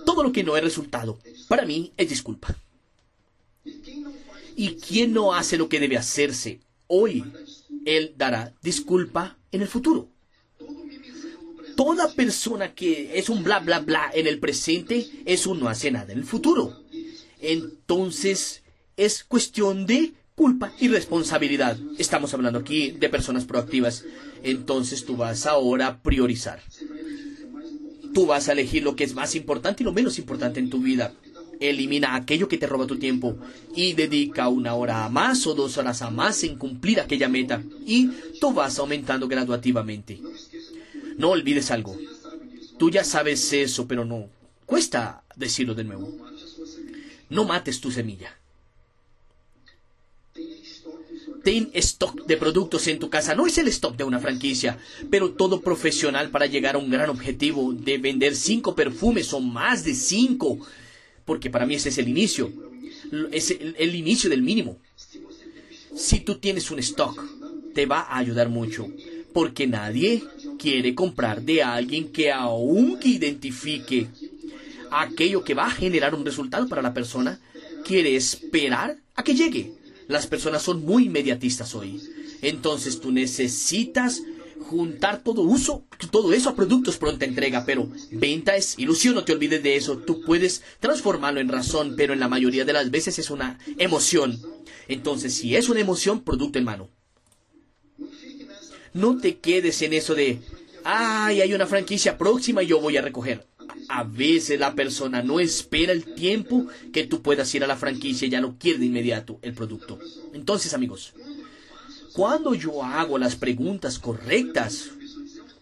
Todo 0.06 0.24
lo 0.24 0.34
que 0.34 0.44
no 0.44 0.58
es 0.58 0.64
resultado, 0.64 1.20
para 1.52 1.66
mí, 1.66 1.92
es 1.98 2.08
disculpa. 2.08 2.56
Y 4.56 4.76
quien 4.76 5.12
no 5.12 5.34
hace 5.34 5.58
lo 5.58 5.68
que 5.68 5.82
debe 5.82 5.98
hacerse 5.98 6.62
hoy, 6.88 7.26
él 7.84 8.14
dará 8.16 8.54
disculpa 8.62 9.38
en 9.52 9.62
el 9.62 9.68
futuro. 9.68 10.08
Toda 11.76 12.14
persona 12.14 12.74
que 12.74 13.20
es 13.20 13.28
un 13.28 13.44
bla 13.44 13.60
bla 13.60 13.80
bla 13.80 14.10
en 14.14 14.28
el 14.28 14.40
presente, 14.40 15.06
eso 15.26 15.54
no 15.54 15.68
hace 15.68 15.92
nada 15.92 16.14
en 16.14 16.20
el 16.20 16.24
futuro. 16.24 16.86
Entonces, 17.42 18.64
es 18.96 19.26
cuestión 19.26 19.86
de 19.86 20.14
culpa 20.36 20.72
y 20.80 20.88
responsabilidad. 20.88 21.78
Estamos 21.98 22.34
hablando 22.34 22.60
aquí 22.60 22.92
de 22.92 23.10
personas 23.10 23.44
proactivas. 23.44 24.06
Entonces 24.42 25.04
tú 25.04 25.18
vas 25.18 25.46
ahora 25.46 25.88
a 25.88 26.02
priorizar. 26.02 26.62
Tú 28.14 28.26
vas 28.26 28.48
a 28.48 28.54
elegir 28.54 28.84
lo 28.84 28.96
que 28.96 29.04
es 29.04 29.14
más 29.14 29.36
importante 29.36 29.84
y 29.84 29.86
lo 29.86 29.92
menos 29.92 30.18
importante 30.18 30.62
en 30.62 30.70
tu 30.70 30.80
vida. 30.80 31.14
Elimina 31.62 32.16
aquello 32.16 32.48
que 32.48 32.58
te 32.58 32.68
roba 32.68 32.88
tu 32.88 32.98
tiempo 32.98 33.38
y 33.76 33.94
dedica 33.94 34.50
una 34.50 34.74
hora 34.74 35.06
a 35.06 35.10
más 35.10 35.48
o 35.48 35.54
dos 35.54 35.78
horas 35.78 36.02
a 36.02 36.10
más 36.10 36.44
en 36.44 36.58
cumplir 36.58 37.00
aquella 37.00 37.30
meta 37.30 37.64
y 37.86 38.10
tú 38.40 38.52
vas 38.52 38.80
aumentando 38.80 39.28
graduativamente. 39.28 40.20
No 41.18 41.30
olvides 41.30 41.72
algo. 41.72 41.96
Tú 42.78 42.90
ya 42.90 43.04
sabes 43.04 43.54
eso, 43.54 43.88
pero 43.88 44.04
no. 44.04 44.28
Cuesta 44.66 45.24
decirlo 45.36 45.76
de 45.76 45.84
nuevo. 45.84 46.18
No 47.30 47.46
mates 47.46 47.80
tu 47.80 47.92
semilla. 47.92 48.36
ten 51.44 51.72
stock 51.74 52.26
de 52.26 52.38
productos 52.38 52.88
en 52.88 53.00
tu 53.00 53.10
casa. 53.10 53.36
No 53.36 53.46
es 53.46 53.58
el 53.58 53.68
stock 53.68 53.96
de 53.96 54.04
una 54.04 54.20
franquicia, 54.20 54.78
pero 55.10 55.32
todo 55.32 55.62
profesional 55.62 56.30
para 56.30 56.46
llegar 56.46 56.76
a 56.76 56.80
un 56.80 56.90
gran 56.90 57.10
objetivo 57.10 57.74
de 57.74 57.98
vender 57.98 58.36
cinco 58.36 58.76
perfumes 58.76 59.34
o 59.34 59.40
más 59.40 59.84
de 59.84 59.96
cinco. 59.96 60.60
Porque 61.32 61.50
para 61.50 61.66
mí 61.66 61.76
ese 61.76 61.88
es 61.88 61.98
el 61.98 62.10
inicio. 62.10 62.52
Es 63.32 63.52
el, 63.52 63.74
el 63.80 63.96
inicio 63.96 64.30
del 64.30 64.42
mínimo. 64.42 64.80
Si 65.96 66.20
tú 66.20 66.40
tienes 66.40 66.70
un 66.72 66.80
stock, 66.80 67.24
te 67.74 67.86
va 67.86 68.02
a 68.02 68.18
ayudar 68.18 68.50
mucho. 68.50 68.90
Porque 69.32 69.66
nadie 69.66 70.22
quiere 70.60 70.94
comprar 70.94 71.42
de 71.42 71.64
alguien 71.64 72.12
que 72.12 72.34
aunque 72.34 73.08
identifique 73.08 74.10
aquello 74.92 75.42
que 75.42 75.54
va 75.54 75.68
a 75.68 75.72
generar 75.72 76.16
un 76.16 76.26
resultado 76.26 76.68
para 76.68 76.82
la 76.82 76.94
persona, 76.94 77.40
quiere 77.86 78.18
esperar 78.18 78.98
a 79.16 79.24
que 79.24 79.34
llegue. 79.34 79.72
Las 80.10 80.28
personas 80.28 80.62
son 80.62 80.84
muy 80.84 81.06
inmediatistas 81.06 81.74
hoy. 81.76 82.02
Entonces 82.42 83.00
tú 83.00 83.10
necesitas 83.10 84.22
juntar 84.64 85.24
todo 85.24 85.42
uso, 85.42 85.86
todo 86.12 86.34
eso 86.34 86.50
a 86.50 86.56
productos 86.56 86.98
pronta 86.98 87.26
entrega, 87.26 87.66
pero 87.66 87.90
venta 88.12 88.56
es 88.56 88.78
ilusión, 88.78 89.16
no 89.16 89.24
te 89.24 89.34
olvides 89.34 89.64
de 89.64 89.76
eso. 89.76 89.98
Tú 89.98 90.22
puedes 90.22 90.64
transformarlo 90.80 91.40
en 91.40 91.50
razón, 91.50 91.96
pero 91.98 92.14
en 92.14 92.20
la 92.20 92.28
mayoría 92.28 92.66
de 92.66 92.74
las 92.74 92.92
veces 92.92 93.20
es 93.20 93.30
una 93.30 93.60
emoción. 93.78 94.40
Entonces, 94.88 95.34
si 95.34 95.56
es 95.56 95.70
una 95.70 95.80
emoción, 95.80 96.22
producto 96.22 96.60
en 96.60 96.66
mano. 96.66 96.90
No 98.94 99.18
te 99.18 99.38
quedes 99.38 99.82
en 99.82 99.94
eso 99.94 100.16
de, 100.16 100.42
ay, 100.84 101.42
hay 101.42 101.54
una 101.54 101.66
franquicia 101.66 102.18
próxima 102.18 102.62
y 102.64 102.68
yo 102.68 102.82
voy 102.82 102.98
a 102.98 103.02
recoger. 103.02 103.48
A 103.88 104.04
veces 104.04 104.60
la 104.60 104.74
persona 104.76 105.24
no 105.24 105.40
espera 105.40 105.94
el 105.94 106.14
tiempo 106.14 106.68
que 106.92 107.06
tú 107.06 107.22
puedas 107.22 107.54
ir 107.56 107.64
a 107.64 107.68
la 107.68 107.78
franquicia 107.78 108.28
ya 108.28 108.42
no 108.42 108.58
quiere 108.58 108.80
de 108.80 108.86
inmediato 108.86 109.40
el 109.42 109.54
producto. 109.54 109.98
Entonces, 110.34 110.74
amigos, 110.74 111.14
cuando 112.14 112.54
yo 112.54 112.84
hago 112.84 113.18
las 113.18 113.36
preguntas 113.36 114.00
correctas, 114.00 114.90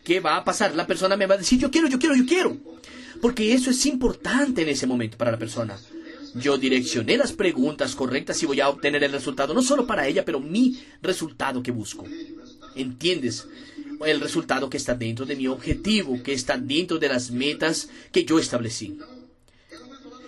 ¿qué 0.04 0.20
va 0.20 0.38
a 0.38 0.44
pasar? 0.44 0.76
La 0.76 0.88
persona 0.88 1.16
me 1.16 1.26
va 1.26 1.36
a 1.36 1.40
decir, 1.40 1.60
yo 1.60 1.72
quiero, 1.72 1.88
yo 1.88 2.00
quiero, 2.00 2.16
yo 2.16 2.26
quiero. 2.26 2.58
Porque 3.22 3.54
eso 3.54 3.70
es 3.70 3.86
importante 3.86 4.62
en 4.62 4.70
ese 4.70 4.88
momento 4.88 5.18
para 5.18 5.32
la 5.32 5.40
persona. 5.40 5.78
Yo 6.36 6.58
direccioné 6.58 7.18
las 7.18 7.34
preguntas 7.34 7.96
correctas 7.96 8.42
y 8.42 8.46
voy 8.46 8.62
a 8.62 8.70
obtener 8.70 9.04
el 9.04 9.12
resultado, 9.12 9.54
no 9.54 9.62
solo 9.62 9.86
para 9.88 10.08
ella, 10.08 10.24
pero 10.24 10.40
mi 10.40 10.80
resultado 11.02 11.62
que 11.62 11.72
busco. 11.72 12.06
¿Entiendes? 12.76 13.48
el 14.06 14.22
resultado 14.22 14.70
que 14.70 14.78
está 14.78 14.96
dentro 14.96 15.26
de 15.26 15.36
mi 15.36 15.48
objetivo, 15.48 16.22
que 16.24 16.34
está 16.34 16.58
dentro 16.58 17.00
de 17.00 17.10
las 17.10 17.32
metas 17.32 17.90
que 18.12 18.24
yo 18.24 18.40
establecí. 18.40 18.98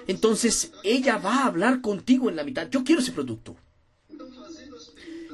Entonces 0.08 0.72
ella 0.84 1.18
va 1.18 1.44
a 1.44 1.46
hablar 1.46 1.82
contigo 1.82 2.30
en 2.30 2.36
la 2.36 2.44
mitad. 2.44 2.70
Yo 2.70 2.84
quiero 2.84 3.02
ese 3.02 3.12
producto. 3.12 3.56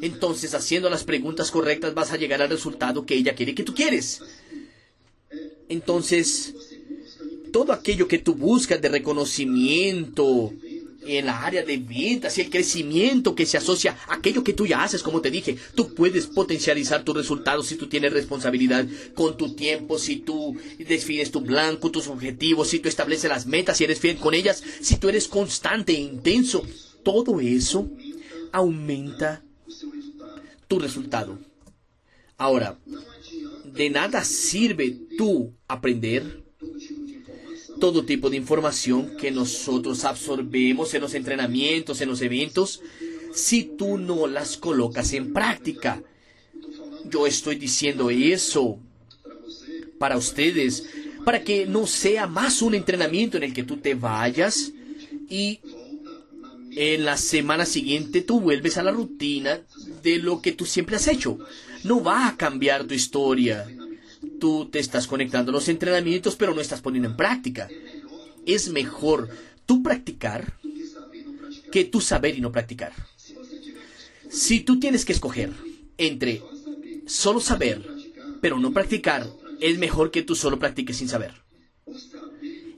Entonces, 0.02 0.54
haciendo 0.54 0.90
las 0.90 1.04
preguntas 1.04 1.52
correctas, 1.52 1.94
vas 1.94 2.12
a 2.12 2.18
llegar 2.18 2.42
al 2.42 2.50
resultado 2.50 3.06
que 3.06 3.16
ella 3.16 3.36
quiere 3.36 3.56
que 3.56 3.64
tú 3.64 3.74
quieres. 3.74 4.22
Entonces, 5.70 6.54
todo 7.52 7.74
aquello 7.74 8.08
que 8.08 8.20
tú 8.20 8.36
buscas 8.36 8.82
de 8.82 8.90
reconocimiento, 8.90 10.54
en 11.08 11.26
la 11.26 11.46
área 11.46 11.64
de 11.64 11.78
ventas 11.78 12.38
y 12.38 12.42
el 12.42 12.50
crecimiento 12.50 13.34
que 13.34 13.46
se 13.46 13.58
asocia 13.58 13.98
a 14.08 14.16
aquello 14.16 14.44
que 14.44 14.54
tú 14.54 14.68
ya 14.68 14.84
haces, 14.84 15.02
como 15.02 15.22
te 15.22 15.32
dije, 15.32 15.58
tú 15.74 15.94
puedes 15.94 16.28
potencializar 16.28 17.04
tus 17.04 17.16
resultados 17.16 17.68
si 17.68 17.76
tú 17.76 17.88
tienes 17.88 18.14
responsabilidad 18.14 18.86
con 19.16 19.38
tu 19.38 19.56
tiempo, 19.56 19.98
si 19.98 20.18
tú 20.18 20.56
defines 20.78 21.32
tu 21.32 21.42
blanco, 21.42 21.92
tus 21.92 22.08
objetivos, 22.08 22.70
si 22.70 22.80
tú 22.80 22.90
estableces 22.90 23.30
las 23.30 23.46
metas 23.48 23.80
y 23.80 23.86
eres 23.86 24.00
fiel 24.00 24.18
con 24.18 24.34
ellas, 24.34 24.64
si 24.82 24.98
tú 24.98 25.10
eres 25.10 25.28
constante 25.28 25.94
e 25.94 26.00
intenso, 26.00 26.64
todo 27.04 27.40
eso 27.40 27.90
aumenta 28.52 29.44
tu 30.68 30.80
resultado. 30.80 31.40
Ahora, 32.38 32.78
de 33.66 33.90
nada 33.90 34.24
sirve 34.24 34.96
tú 35.18 35.54
aprender 35.68 36.44
todo 37.80 38.06
tipo 38.06 38.30
de 38.30 38.38
información 38.38 39.16
que 39.18 39.32
nosotros 39.32 40.04
absorbemos 40.04 40.94
en 40.94 41.02
los 41.02 41.14
entrenamientos, 41.14 42.02
en 42.02 42.10
los 42.10 42.22
eventos, 42.22 42.82
si 43.34 43.64
tú 43.64 43.98
no 43.98 44.28
las 44.28 44.58
colocas 44.58 45.14
en 45.14 45.34
práctica. 45.34 46.04
Yo 47.06 47.28
estoy 47.28 47.56
diciendo 47.56 48.10
eso 48.10 48.80
para 50.00 50.18
ustedes, 50.18 50.90
para 51.24 51.44
que 51.44 51.66
no 51.66 51.88
sea 51.88 52.28
más 52.28 52.62
un 52.62 52.76
entrenamiento 52.76 53.38
en 53.38 53.44
el 53.44 53.54
que 53.54 53.64
tú 53.64 53.78
te 53.78 53.96
vayas 53.96 54.74
y 55.30 55.60
en 56.80 57.06
la 57.06 57.18
semana 57.18 57.66
siguiente 57.66 58.22
tú 58.22 58.40
vuelves 58.40 58.78
a 58.78 58.84
la 58.84 58.92
rutina 58.92 59.62
de 60.04 60.20
lo 60.20 60.44
que 60.44 60.52
tú 60.52 60.64
siempre 60.64 60.96
has 60.96 61.08
hecho. 61.08 61.40
No 61.84 62.04
va 62.04 62.28
a 62.28 62.38
cambiar 62.38 62.86
tu 62.86 62.94
historia. 62.94 63.68
Tú 64.40 64.70
te 64.70 64.78
estás 64.78 65.08
conectando 65.08 65.52
los 65.52 65.70
entrenamientos, 65.70 66.36
pero 66.36 66.54
no 66.54 66.62
estás 66.62 66.82
poniendo 66.82 67.10
en 67.10 67.18
práctica. 67.18 67.68
Es 68.46 68.70
mejor 68.70 69.28
tú 69.66 69.82
practicar 69.82 70.54
que 71.72 71.84
tú 71.84 72.00
saber 72.00 72.38
y 72.38 72.42
no 72.42 72.52
practicar. 72.52 72.94
Si 74.30 74.60
tú 74.60 74.80
tienes 74.80 75.04
que 75.04 75.14
escoger 75.14 75.52
entre 75.98 76.44
solo 77.08 77.40
saber, 77.40 77.90
pero 78.40 78.60
no 78.60 78.72
practicar, 78.72 79.28
es 79.60 79.80
mejor 79.80 80.12
que 80.12 80.22
tú 80.22 80.36
solo 80.36 80.60
practiques 80.60 80.98
sin 80.98 81.10
saber. 81.10 81.34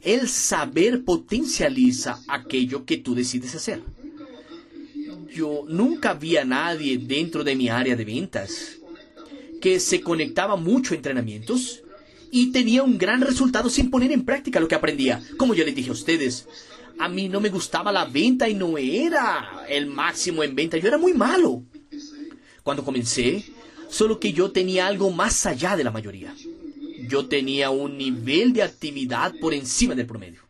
El 0.01 0.27
saber 0.27 1.03
potencializa 1.03 2.21
aquello 2.27 2.85
que 2.85 2.97
tú 2.97 3.15
decides 3.15 3.55
hacer. 3.55 3.81
Yo 5.33 5.65
nunca 5.67 6.13
vi 6.13 6.37
a 6.37 6.45
nadie 6.45 6.97
dentro 6.97 7.43
de 7.43 7.55
mi 7.55 7.69
área 7.69 7.95
de 7.95 8.05
ventas 8.05 8.77
que 9.61 9.79
se 9.79 10.01
conectaba 10.01 10.55
mucho 10.55 10.93
a 10.93 10.97
entrenamientos 10.97 11.83
y 12.31 12.51
tenía 12.51 12.83
un 12.83 12.97
gran 12.97 13.21
resultado 13.21 13.69
sin 13.69 13.89
poner 13.89 14.11
en 14.11 14.23
práctica 14.23 14.59
lo 14.59 14.67
que 14.67 14.75
aprendía. 14.75 15.21
Como 15.37 15.53
yo 15.53 15.65
les 15.65 15.75
dije 15.75 15.89
a 15.89 15.93
ustedes, 15.93 16.47
a 16.97 17.09
mí 17.09 17.29
no 17.29 17.39
me 17.39 17.49
gustaba 17.49 17.91
la 17.91 18.05
venta 18.05 18.49
y 18.49 18.53
no 18.53 18.77
era 18.77 19.65
el 19.67 19.87
máximo 19.87 20.43
en 20.43 20.55
venta, 20.55 20.77
yo 20.77 20.87
era 20.87 20.97
muy 20.97 21.13
malo. 21.13 21.63
Cuando 22.63 22.83
comencé, 22.83 23.43
solo 23.89 24.19
que 24.19 24.33
yo 24.33 24.51
tenía 24.51 24.87
algo 24.87 25.09
más 25.11 25.45
allá 25.45 25.75
de 25.75 25.83
la 25.83 25.91
mayoría. 25.91 26.35
Yo 27.09 27.27
tenía 27.27 27.71
un 27.71 27.97
nivel 27.97 28.53
de 28.53 28.61
actividad 28.61 29.33
por 29.41 29.53
encima 29.53 29.95
del 29.95 30.05
promedio. 30.05 30.41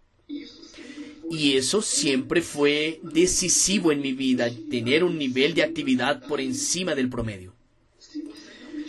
Y 1.31 1.53
eso 1.53 1.81
siempre 1.81 2.41
fue 2.41 2.99
decisivo 3.01 3.91
en 3.91 4.01
mi 4.01 4.13
vida, 4.13 4.51
tener 4.69 5.03
un 5.03 5.17
nivel 5.17 5.53
de 5.53 5.63
actividad 5.63 6.21
por 6.27 6.41
encima 6.41 6.95
del 6.95 7.09
promedio. 7.09 7.53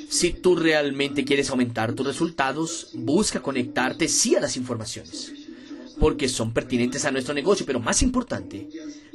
Si 0.08 0.32
tú 0.32 0.56
realmente 0.56 1.24
quieres 1.24 1.50
aumentar 1.50 1.94
tus 1.94 2.06
resultados, 2.06 2.90
busca 2.94 3.40
conectarte 3.40 4.08
sí 4.08 4.34
a 4.34 4.40
las 4.40 4.56
informaciones, 4.56 5.32
porque 6.00 6.28
son 6.28 6.52
pertinentes 6.52 7.04
a 7.04 7.12
nuestro 7.12 7.34
negocio, 7.34 7.64
pero 7.64 7.78
más 7.78 8.02
importante, 8.02 8.68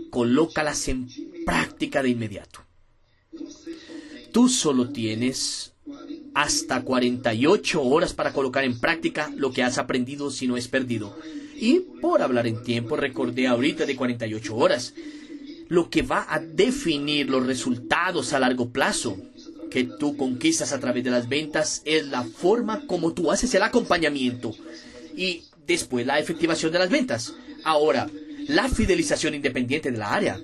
colócalas 0.10 0.88
en 0.88 1.10
práctica 1.46 2.02
de 2.02 2.10
inmediato. 2.10 2.62
Tú 4.32 4.48
solo 4.48 4.90
tienes 4.90 5.75
hasta 6.36 6.82
48 6.82 7.82
horas 7.82 8.14
para 8.14 8.34
colocar 8.34 8.66
en 8.66 8.80
práctica 8.80 9.32
lo 9.36 9.52
que 9.52 9.64
has 9.64 9.78
aprendido 9.78 10.30
si 10.30 10.48
no 10.48 10.58
es 10.58 10.68
perdido. 10.68 11.18
Y 11.56 11.80
por 12.02 12.22
hablar 12.22 12.46
en 12.46 12.62
tiempo, 12.62 12.98
recordé 12.98 13.48
ahorita 13.48 13.86
de 13.86 13.96
48 13.96 14.56
horas. 14.56 14.94
Lo 15.70 15.90
que 15.90 16.02
va 16.02 16.28
a 16.30 16.40
definir 16.40 17.30
los 17.30 17.48
resultados 17.48 18.34
a 18.34 18.40
largo 18.40 18.70
plazo 18.70 19.18
que 19.72 19.86
tú 19.86 20.16
conquistas 20.18 20.74
a 20.74 20.80
través 20.80 21.04
de 21.04 21.10
las 21.10 21.28
ventas 21.28 21.82
es 21.86 22.06
la 22.08 22.24
forma 22.24 22.86
como 22.86 23.14
tú 23.14 23.32
haces 23.32 23.54
el 23.56 23.64
acompañamiento 23.64 24.54
y 25.16 25.44
después 25.66 26.06
la 26.06 26.20
efectivación 26.20 26.72
de 26.72 26.80
las 26.80 26.90
ventas. 26.90 27.34
Ahora, 27.64 28.10
la 28.48 28.70
fidelización 28.70 29.36
independiente 29.36 29.92
de 29.92 29.98
la 29.98 30.14
área. 30.14 30.40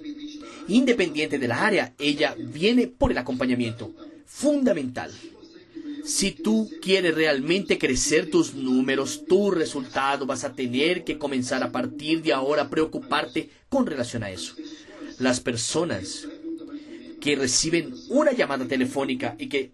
Independiente 0.68 1.38
de 1.38 1.48
la 1.48 1.66
área, 1.66 1.94
ella 2.00 2.36
viene 2.38 2.88
por 2.88 3.12
el 3.12 3.18
acompañamiento. 3.18 3.92
Fundamental. 4.26 5.12
Si 6.04 6.32
tú 6.32 6.70
quieres 6.82 7.16
realmente 7.16 7.78
crecer 7.78 8.30
tus 8.30 8.54
números, 8.54 9.26
tu 9.28 9.52
resultado, 9.52 10.26
vas 10.26 10.44
a 10.44 10.54
tener 10.54 11.04
que 11.04 11.18
comenzar 11.18 11.64
a 11.64 11.72
partir 11.72 12.22
de 12.22 12.34
ahora 12.34 12.64
a 12.64 12.70
preocuparte 12.70 13.50
con 13.70 13.86
relación 13.86 14.24
a 14.24 14.32
eso. 14.32 14.56
Las 15.20 15.40
personas 15.40 16.28
que 17.20 17.36
reciben 17.36 17.94
una 18.10 18.32
llamada 18.32 18.66
telefónica 18.66 19.36
y 19.38 19.48
que 19.48 19.72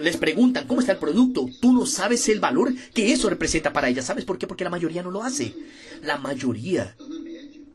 les 0.00 0.16
preguntan 0.16 0.66
cómo 0.66 0.80
está 0.80 0.92
el 0.92 0.98
producto, 0.98 1.48
tú 1.60 1.72
no 1.72 1.86
sabes 1.86 2.28
el 2.28 2.40
valor 2.40 2.72
que 2.94 3.12
eso 3.12 3.28
representa 3.28 3.72
para 3.72 3.88
ellas. 3.88 4.06
¿Sabes 4.06 4.24
por 4.24 4.38
qué? 4.38 4.46
Porque 4.46 4.64
la 4.64 4.70
mayoría 4.70 5.02
no 5.02 5.10
lo 5.10 5.22
hace. 5.22 5.54
La 6.02 6.18
mayoría 6.18 6.94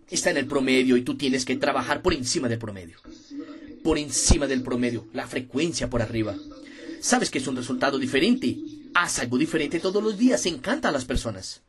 está 0.10 0.30
en 0.32 0.38
el 0.38 0.48
promedio 0.48 0.98
y 0.98 1.02
tú 1.02 1.16
tienes 1.16 1.46
que 1.46 1.56
trabajar 1.56 2.02
por 2.02 2.14
encima 2.14 2.48
del 2.48 2.60
promedio. 2.60 2.98
Por 3.84 3.98
encima 3.98 4.48
del 4.48 4.64
promedio, 4.64 5.08
la 5.14 5.28
frecuencia 5.28 5.90
por 5.90 6.02
arriba. 6.02 6.36
Sabes 7.04 7.30
que 7.30 7.39
es 7.39 7.48
un 7.48 7.58
resultado 7.58 8.00
diferente. 8.00 8.58
Haz 8.94 9.20
algo 9.20 9.38
diferente 9.38 9.82
todos 9.82 10.02
los 10.02 10.18
días. 10.18 10.46
Encanta 10.46 10.88
a 10.88 10.92
las 10.94 11.04
personas. 11.04 11.60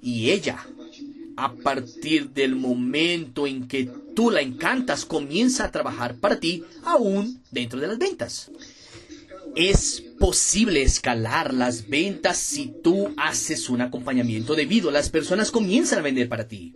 Y 0.00 0.30
ella 0.30 0.64
a 1.36 1.52
partir 1.52 2.30
del 2.30 2.54
momento 2.56 3.46
en 3.46 3.66
que 3.66 3.90
tú 4.14 4.30
la 4.30 4.40
encantas, 4.40 5.04
comienza 5.04 5.64
a 5.64 5.70
trabajar 5.72 6.16
para 6.16 6.40
ti 6.40 6.62
aún 6.84 7.42
dentro 7.50 7.80
de 7.80 7.88
las 7.88 7.98
ventas. 7.98 8.52
Es 9.56 10.02
posible 10.18 10.82
escalar 10.82 11.52
las 11.52 11.88
ventas 11.88 12.38
si 12.38 12.72
tú 12.84 13.14
haces 13.16 13.68
un 13.68 13.80
acompañamiento 13.80 14.54
debido. 14.54 14.92
Las 14.92 15.10
personas 15.10 15.50
comienzan 15.50 15.98
a 15.98 16.02
vender 16.02 16.28
para 16.28 16.46
ti. 16.46 16.72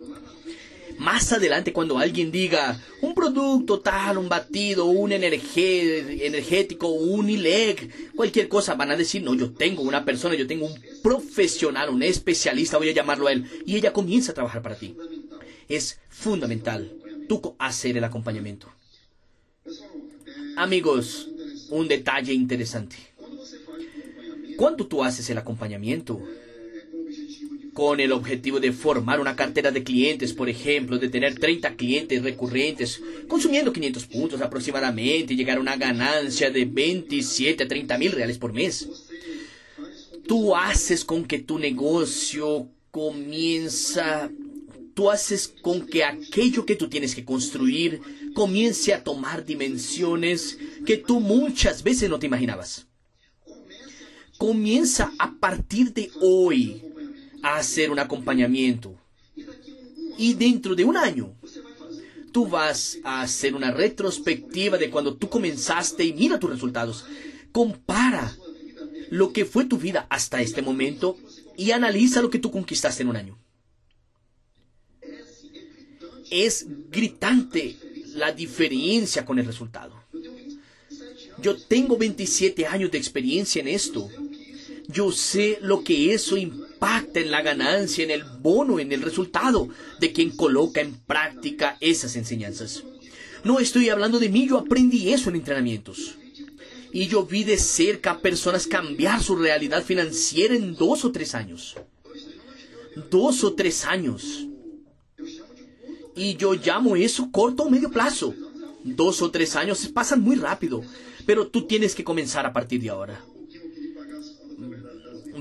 Más 1.01 1.33
adelante, 1.33 1.73
cuando 1.73 1.97
alguien 1.97 2.31
diga 2.31 2.79
un 3.01 3.15
producto 3.15 3.79
tal, 3.79 4.19
un 4.19 4.29
batido, 4.29 4.85
un 4.85 5.11
energético, 5.11 6.89
un 6.89 7.27
ILEG, 7.27 8.13
cualquier 8.15 8.47
cosa, 8.47 8.75
van 8.75 8.91
a 8.91 8.95
decir, 8.95 9.23
no, 9.23 9.33
yo 9.33 9.51
tengo 9.51 9.81
una 9.81 10.05
persona, 10.05 10.35
yo 10.35 10.45
tengo 10.45 10.67
un 10.67 10.79
profesional, 11.01 11.89
un 11.89 12.03
especialista, 12.03 12.77
voy 12.77 12.89
a 12.89 12.93
llamarlo 12.93 13.25
a 13.25 13.31
él, 13.31 13.49
y 13.65 13.77
ella 13.77 13.93
comienza 13.93 14.31
a 14.31 14.35
trabajar 14.35 14.61
para 14.61 14.75
ti. 14.75 14.95
Es 15.67 15.99
fundamental 16.07 16.93
tú 17.27 17.55
hacer 17.57 17.97
el 17.97 18.03
acompañamiento. 18.03 18.71
Amigos, 20.55 21.29
un 21.71 21.87
detalle 21.87 22.31
interesante. 22.31 22.95
Cuando 24.55 24.85
tú 24.85 25.03
haces 25.03 25.27
el 25.31 25.39
acompañamiento, 25.39 26.21
con 27.73 27.99
el 27.99 28.11
objetivo 28.11 28.59
de 28.59 28.73
formar 28.73 29.19
una 29.19 29.35
cartera 29.35 29.71
de 29.71 29.83
clientes, 29.83 30.33
por 30.33 30.49
ejemplo, 30.49 30.97
de 30.97 31.09
tener 31.09 31.39
30 31.39 31.75
clientes 31.75 32.21
recurrentes, 32.21 33.01
consumiendo 33.27 33.71
500 33.71 34.05
puntos 34.07 34.41
aproximadamente 34.41 35.33
y 35.33 35.37
llegar 35.37 35.57
a 35.57 35.61
una 35.61 35.77
ganancia 35.77 36.51
de 36.51 36.65
27 36.65 37.63
a 37.63 37.67
30 37.67 37.97
mil 37.97 38.11
reales 38.11 38.37
por 38.37 38.51
mes. 38.51 38.89
Tú 40.27 40.55
haces 40.55 41.05
con 41.05 41.25
que 41.25 41.39
tu 41.39 41.59
negocio 41.59 42.69
comienza, 42.91 44.29
tú 44.93 45.09
haces 45.09 45.53
con 45.61 45.87
que 45.87 46.03
aquello 46.03 46.65
que 46.65 46.75
tú 46.75 46.89
tienes 46.89 47.15
que 47.15 47.25
construir 47.25 48.01
comience 48.33 48.93
a 48.93 49.03
tomar 49.03 49.45
dimensiones 49.45 50.57
que 50.85 50.97
tú 50.97 51.21
muchas 51.21 51.83
veces 51.83 52.09
no 52.09 52.19
te 52.19 52.27
imaginabas. 52.27 52.87
Comienza 54.37 55.11
a 55.19 55.35
partir 55.39 55.93
de 55.93 56.09
hoy 56.19 56.90
hacer 57.43 57.91
un 57.91 57.99
acompañamiento. 57.99 58.95
Y 60.17 60.33
dentro 60.33 60.75
de 60.75 60.85
un 60.85 60.97
año, 60.97 61.33
tú 62.31 62.47
vas 62.47 62.99
a 63.03 63.21
hacer 63.21 63.55
una 63.55 63.71
retrospectiva 63.71 64.77
de 64.77 64.89
cuando 64.89 65.15
tú 65.15 65.29
comenzaste 65.29 66.03
y 66.03 66.13
mira 66.13 66.39
tus 66.39 66.49
resultados. 66.49 67.05
Compara 67.51 68.35
lo 69.09 69.33
que 69.33 69.45
fue 69.45 69.65
tu 69.65 69.77
vida 69.77 70.07
hasta 70.09 70.41
este 70.41 70.61
momento 70.61 71.17
y 71.57 71.71
analiza 71.71 72.21
lo 72.21 72.29
que 72.29 72.39
tú 72.39 72.51
conquistaste 72.51 73.03
en 73.03 73.09
un 73.09 73.15
año. 73.17 73.37
Es 76.29 76.65
gritante 76.89 77.75
la 78.13 78.31
diferencia 78.31 79.25
con 79.25 79.37
el 79.39 79.45
resultado. 79.45 80.01
Yo 81.41 81.57
tengo 81.57 81.97
27 81.97 82.67
años 82.67 82.91
de 82.91 82.97
experiencia 82.97 83.61
en 83.61 83.67
esto. 83.67 84.07
Yo 84.87 85.11
sé 85.11 85.57
lo 85.61 85.83
que 85.83 86.13
eso 86.13 86.37
implica 86.37 86.70
impacta 86.81 87.19
en 87.19 87.29
la 87.29 87.43
ganancia, 87.43 88.03
en 88.03 88.09
el 88.09 88.23
bono, 88.23 88.79
en 88.79 88.91
el 88.91 89.03
resultado 89.03 89.69
de 89.99 90.11
quien 90.11 90.31
coloca 90.31 90.81
en 90.81 90.95
práctica 90.95 91.77
esas 91.79 92.15
enseñanzas. 92.15 92.83
No 93.43 93.59
estoy 93.59 93.89
hablando 93.89 94.17
de 94.19 94.29
mí, 94.29 94.47
yo 94.47 94.57
aprendí 94.57 95.13
eso 95.13 95.29
en 95.29 95.35
entrenamientos. 95.35 96.15
Y 96.91 97.07
yo 97.07 97.23
vi 97.23 97.43
de 97.43 97.57
cerca 97.57 98.11
a 98.11 98.19
personas 98.19 98.65
cambiar 98.65 99.21
su 99.21 99.35
realidad 99.35 99.83
financiera 99.83 100.55
en 100.55 100.75
dos 100.75 101.05
o 101.05 101.11
tres 101.11 101.35
años. 101.35 101.75
Dos 103.11 103.43
o 103.43 103.53
tres 103.53 103.85
años. 103.85 104.47
Y 106.15 106.35
yo 106.35 106.53
llamo 106.55 106.95
eso 106.95 107.29
corto 107.31 107.63
o 107.63 107.69
medio 107.69 107.91
plazo. 107.91 108.33
Dos 108.83 109.21
o 109.21 109.29
tres 109.29 109.55
años 109.55 109.87
pasan 109.93 110.21
muy 110.21 110.35
rápido, 110.35 110.81
pero 111.27 111.47
tú 111.47 111.67
tienes 111.67 111.93
que 111.93 112.03
comenzar 112.03 112.47
a 112.47 112.53
partir 112.53 112.81
de 112.81 112.89
ahora 112.89 113.23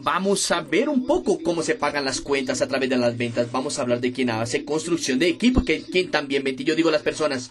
vamos 0.02 0.50
a 0.50 0.60
ver 0.60 0.88
un 0.88 1.06
poco 1.06 1.38
cómo 1.42 1.62
se 1.62 1.74
pagan 1.74 2.04
las 2.04 2.20
cuentas 2.20 2.62
a 2.62 2.68
través 2.68 2.90
de 2.90 2.96
las 2.96 3.16
ventas. 3.16 3.50
Vamos 3.52 3.78
a 3.78 3.82
hablar 3.82 4.00
de 4.00 4.12
quien 4.12 4.30
hace 4.30 4.64
construcción 4.64 5.18
de 5.18 5.28
equipo, 5.28 5.64
que 5.64 5.82
quien 5.82 6.10
también 6.10 6.42
vende. 6.42 6.64
Yo 6.64 6.74
digo 6.74 6.88
a 6.88 6.92
las 6.92 7.02
personas, 7.02 7.50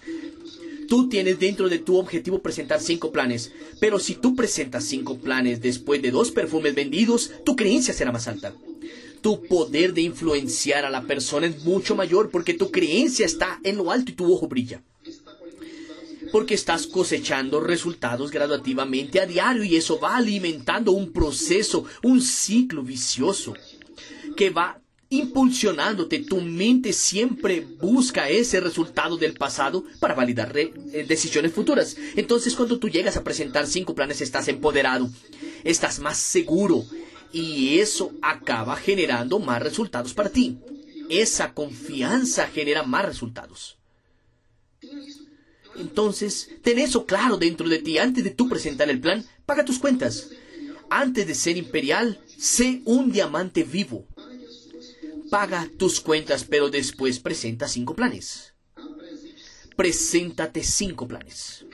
tú 0.88 1.10
tienes 1.10 1.40
dentro 1.40 1.70
de 1.70 1.80
tu 1.80 1.98
objetivo 1.98 2.40
presentar 2.40 2.82
cinco 2.82 3.12
planes, 3.12 3.52
pero 3.80 4.00
si 4.00 4.16
tú 4.16 4.36
presentas 4.36 4.86
cinco 4.86 5.18
planes 5.18 5.62
después 5.62 6.02
de 6.02 6.12
dos 6.12 6.32
perfumes 6.32 6.76
vendidos, 6.76 7.32
tu 7.46 7.56
creencia 7.56 7.94
será 7.94 8.12
más 8.12 8.28
alta. 8.28 8.54
tu 9.22 9.44
poder 9.44 9.94
de 9.94 10.02
influenciar 10.02 10.86
a 10.86 10.90
la 10.90 11.02
persona 11.02 11.48
es 11.48 11.64
mucho 11.64 11.96
mayor 11.96 12.30
porque 12.30 12.54
tu 12.54 12.72
creencia 12.72 13.26
está 13.26 13.60
en 13.64 13.78
lo 13.78 13.92
alto 13.92 14.12
y 14.12 14.16
tu 14.16 14.32
ojo 14.32 14.48
brilla. 14.48 14.82
Porque 16.32 16.54
estás 16.54 16.88
cosechando 16.88 17.60
resultados 17.60 18.32
graduativamente 18.32 19.20
a 19.20 19.26
diario 19.26 19.64
y 19.64 19.76
eso 19.76 20.00
va 20.00 20.18
alimentando 20.18 20.92
un 20.92 21.12
proceso, 21.12 21.86
un 22.04 22.22
ciclo 22.22 22.84
vicioso 22.84 23.54
que 24.36 24.50
va 24.50 24.80
impulsionándote. 25.10 26.20
Tu 26.20 26.42
mente 26.42 26.94
siempre 26.94 27.62
busca 27.62 28.30
ese 28.30 28.60
resultado 28.60 29.18
del 29.18 29.34
pasado 29.34 29.84
para 30.00 30.14
validar 30.14 30.56
eh, 30.58 30.72
decisiones 31.08 31.54
futuras. 31.54 31.98
Entonces 32.16 32.56
cuando 32.56 32.80
tú 32.80 32.90
llegas 32.90 33.18
a 33.18 33.24
presentar 33.24 33.68
cinco 33.68 33.96
planes 33.96 34.22
estás 34.22 34.48
empoderado, 34.48 35.10
estás 35.64 36.00
más 36.00 36.18
seguro 36.18 36.86
y 37.32 37.80
eso 37.80 38.12
acaba 38.22 38.76
generando 38.76 39.40
más 39.40 39.62
resultados 39.62 40.14
para 40.14 40.30
ti. 40.30 40.58
Esa 41.10 41.54
confianza 41.54 42.48
genera 42.48 42.84
más 42.84 43.06
resultados. 43.06 43.79
Entonces, 45.80 46.50
ten 46.62 46.80
eso 46.80 47.06
claro 47.06 47.38
dentro 47.38 47.68
de 47.68 47.80
ti. 47.80 47.98
Antes 47.98 48.24
de 48.24 48.32
tú 48.32 48.50
presentar 48.50 48.90
el 48.90 49.00
plan, 49.00 49.26
paga 49.46 49.66
tus 49.66 49.80
cuentas. 49.80 50.30
Antes 50.90 51.28
de 51.28 51.36
ser 51.36 51.58
imperial, 51.58 52.20
sé 52.38 52.82
un 52.86 53.12
diamante 53.12 53.64
vivo. 53.64 54.08
Paga 55.30 55.70
tus 55.78 56.00
cuentas, 56.00 56.44
pero 56.44 56.70
después 56.70 57.20
presenta 57.20 57.68
cinco 57.68 57.96
planes. 57.96 58.54
Preséntate 59.76 60.64
cinco 60.64 61.08
planes. 61.08 61.66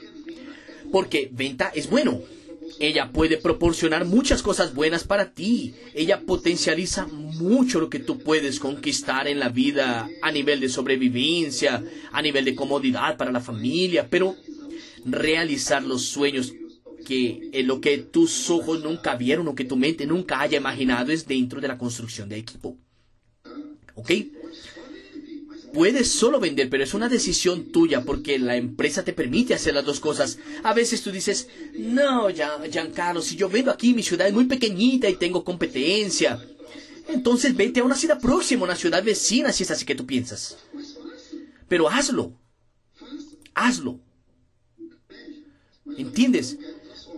Porque 0.92 1.28
venta 1.32 1.72
es 1.74 1.88
bueno. 1.88 2.20
Ella 2.78 3.10
puede 3.10 3.38
proporcionar 3.38 4.04
muchas 4.04 4.42
cosas 4.42 4.74
buenas 4.74 5.04
para 5.04 5.32
ti. 5.32 5.74
Ella 5.94 6.20
potencializa 6.20 7.06
mucho 7.06 7.80
lo 7.80 7.88
que 7.88 7.98
tú 7.98 8.18
puedes 8.18 8.60
conquistar 8.60 9.28
en 9.28 9.38
la 9.38 9.48
vida 9.48 10.08
a 10.22 10.30
nivel 10.30 10.60
de 10.60 10.68
sobrevivencia, 10.68 11.82
a 12.12 12.22
nivel 12.22 12.44
de 12.44 12.54
comodidad 12.54 13.16
para 13.16 13.32
la 13.32 13.40
familia, 13.40 14.08
pero 14.10 14.36
realizar 15.04 15.82
los 15.84 16.02
sueños 16.02 16.52
que 17.06 17.50
en 17.52 17.66
lo 17.66 17.80
que 17.80 17.98
tus 17.98 18.50
ojos 18.50 18.82
nunca 18.82 19.14
vieron 19.14 19.48
o 19.48 19.54
que 19.54 19.64
tu 19.64 19.76
mente 19.76 20.06
nunca 20.06 20.40
haya 20.40 20.58
imaginado 20.58 21.12
es 21.12 21.26
dentro 21.26 21.60
de 21.60 21.68
la 21.68 21.78
construcción 21.78 22.28
de 22.28 22.36
equipo. 22.36 22.76
¿Ok? 23.94 24.10
Puedes 25.76 26.10
solo 26.10 26.40
vender, 26.40 26.70
pero 26.70 26.84
es 26.84 26.94
una 26.94 27.10
decisión 27.10 27.66
tuya 27.66 28.00
porque 28.00 28.38
la 28.38 28.56
empresa 28.56 29.04
te 29.04 29.12
permite 29.12 29.52
hacer 29.52 29.74
las 29.74 29.84
dos 29.84 30.00
cosas. 30.00 30.38
A 30.62 30.72
veces 30.72 31.02
tú 31.02 31.12
dices, 31.12 31.48
no, 31.74 32.28
Giancarlo, 32.30 33.20
si 33.20 33.36
yo 33.36 33.50
vendo 33.50 33.70
aquí, 33.70 33.92
mi 33.92 34.02
ciudad 34.02 34.26
es 34.26 34.32
muy 34.32 34.46
pequeñita 34.46 35.06
y 35.06 35.16
tengo 35.16 35.44
competencia. 35.44 36.42
Entonces 37.08 37.54
vete 37.54 37.80
a 37.80 37.84
una 37.84 37.94
ciudad 37.94 38.18
próxima, 38.18 38.64
una 38.64 38.74
ciudad 38.74 39.04
vecina, 39.04 39.52
si 39.52 39.64
es 39.64 39.70
así 39.70 39.84
que 39.84 39.94
tú 39.94 40.06
piensas. 40.06 40.56
Pero 41.68 41.90
hazlo. 41.90 42.32
Hazlo. 43.52 44.00
¿Entiendes? 45.98 46.56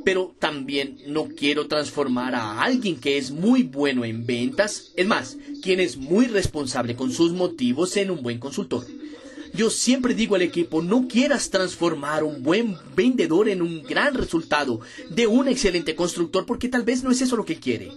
Pero 0.09 0.35
también 0.39 0.97
no 1.07 1.29
quiero 1.29 1.69
transformar 1.69 2.35
a 2.35 2.63
alguien 2.63 2.99
que 2.99 3.19
es 3.19 3.31
muy 3.31 3.63
bueno 3.63 4.07
en 4.07 4.25
ventas, 4.25 4.91
es 4.97 5.07
más, 5.07 5.37
quien 5.63 5.81
es 5.81 5.99
muy 5.99 6.25
responsable 6.25 6.97
con 6.97 7.13
sus 7.13 7.33
motivos 7.33 7.95
en 7.99 8.11
un 8.11 8.23
buen 8.23 8.39
consultor. 8.39 8.87
Yo 9.53 9.69
siempre 9.69 10.15
digo 10.15 10.35
al 10.35 10.41
equipo, 10.41 10.81
no 10.81 11.09
quieras 11.09 11.51
transformar 11.51 12.25
un 12.25 12.43
buen 12.43 12.79
vendedor 12.97 13.51
en 13.51 13.61
un 13.61 13.83
gran 13.83 14.15
resultado 14.15 14.81
de 15.11 15.27
un 15.27 15.47
excelente 15.47 15.95
constructor 15.95 16.47
porque 16.47 16.71
tal 16.71 16.85
vez 16.85 17.05
no 17.05 17.11
es 17.11 17.21
eso 17.21 17.37
lo 17.37 17.45
que 17.45 17.61
quiere. 17.61 17.93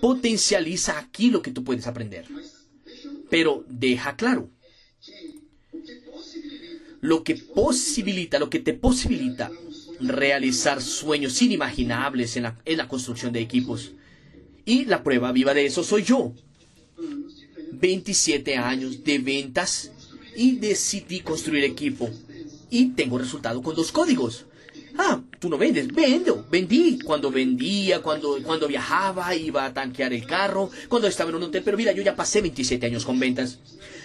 Potencializa 0.00 0.98
aquí 0.98 1.30
lo 1.30 1.40
que 1.40 1.52
tú 1.52 1.62
puedes 1.62 1.86
aprender. 1.86 2.26
Pero 3.30 3.64
deja 3.68 4.16
claro, 4.16 4.50
lo 7.00 7.22
que 7.22 7.36
posibilita, 7.36 8.40
lo 8.40 8.50
que 8.50 8.58
te 8.58 8.74
posibilita 8.74 9.52
realizar 10.02 10.82
sueños 10.82 11.40
inimaginables 11.42 12.36
en 12.36 12.44
la, 12.44 12.58
en 12.64 12.78
la 12.78 12.88
construcción 12.88 13.32
de 13.32 13.40
equipos. 13.40 13.92
Y 14.64 14.84
la 14.84 15.02
prueba 15.02 15.32
viva 15.32 15.54
de 15.54 15.66
eso 15.66 15.82
soy 15.82 16.02
yo. 16.02 16.32
27 17.72 18.56
años 18.56 19.02
de 19.02 19.18
ventas 19.18 19.90
y 20.36 20.56
decidí 20.56 21.20
construir 21.20 21.64
equipo. 21.64 22.10
Y 22.70 22.90
tengo 22.90 23.18
resultado 23.18 23.62
con 23.62 23.74
dos 23.74 23.92
códigos. 23.92 24.46
Ah, 24.96 25.20
tú 25.38 25.48
no 25.48 25.56
vendes, 25.56 25.88
vendo, 25.88 26.46
vendí. 26.50 26.98
Cuando 26.98 27.30
vendía, 27.30 28.02
cuando, 28.02 28.38
cuando 28.42 28.68
viajaba, 28.68 29.34
iba 29.34 29.64
a 29.64 29.72
tanquear 29.72 30.12
el 30.12 30.26
carro, 30.26 30.70
cuando 30.88 31.08
estaba 31.08 31.30
en 31.30 31.36
un 31.36 31.44
hotel. 31.44 31.62
Pero 31.64 31.76
mira, 31.76 31.92
yo 31.92 32.02
ya 32.02 32.14
pasé 32.14 32.40
27 32.40 32.86
años 32.86 33.04
con 33.04 33.18
ventas. 33.18 33.58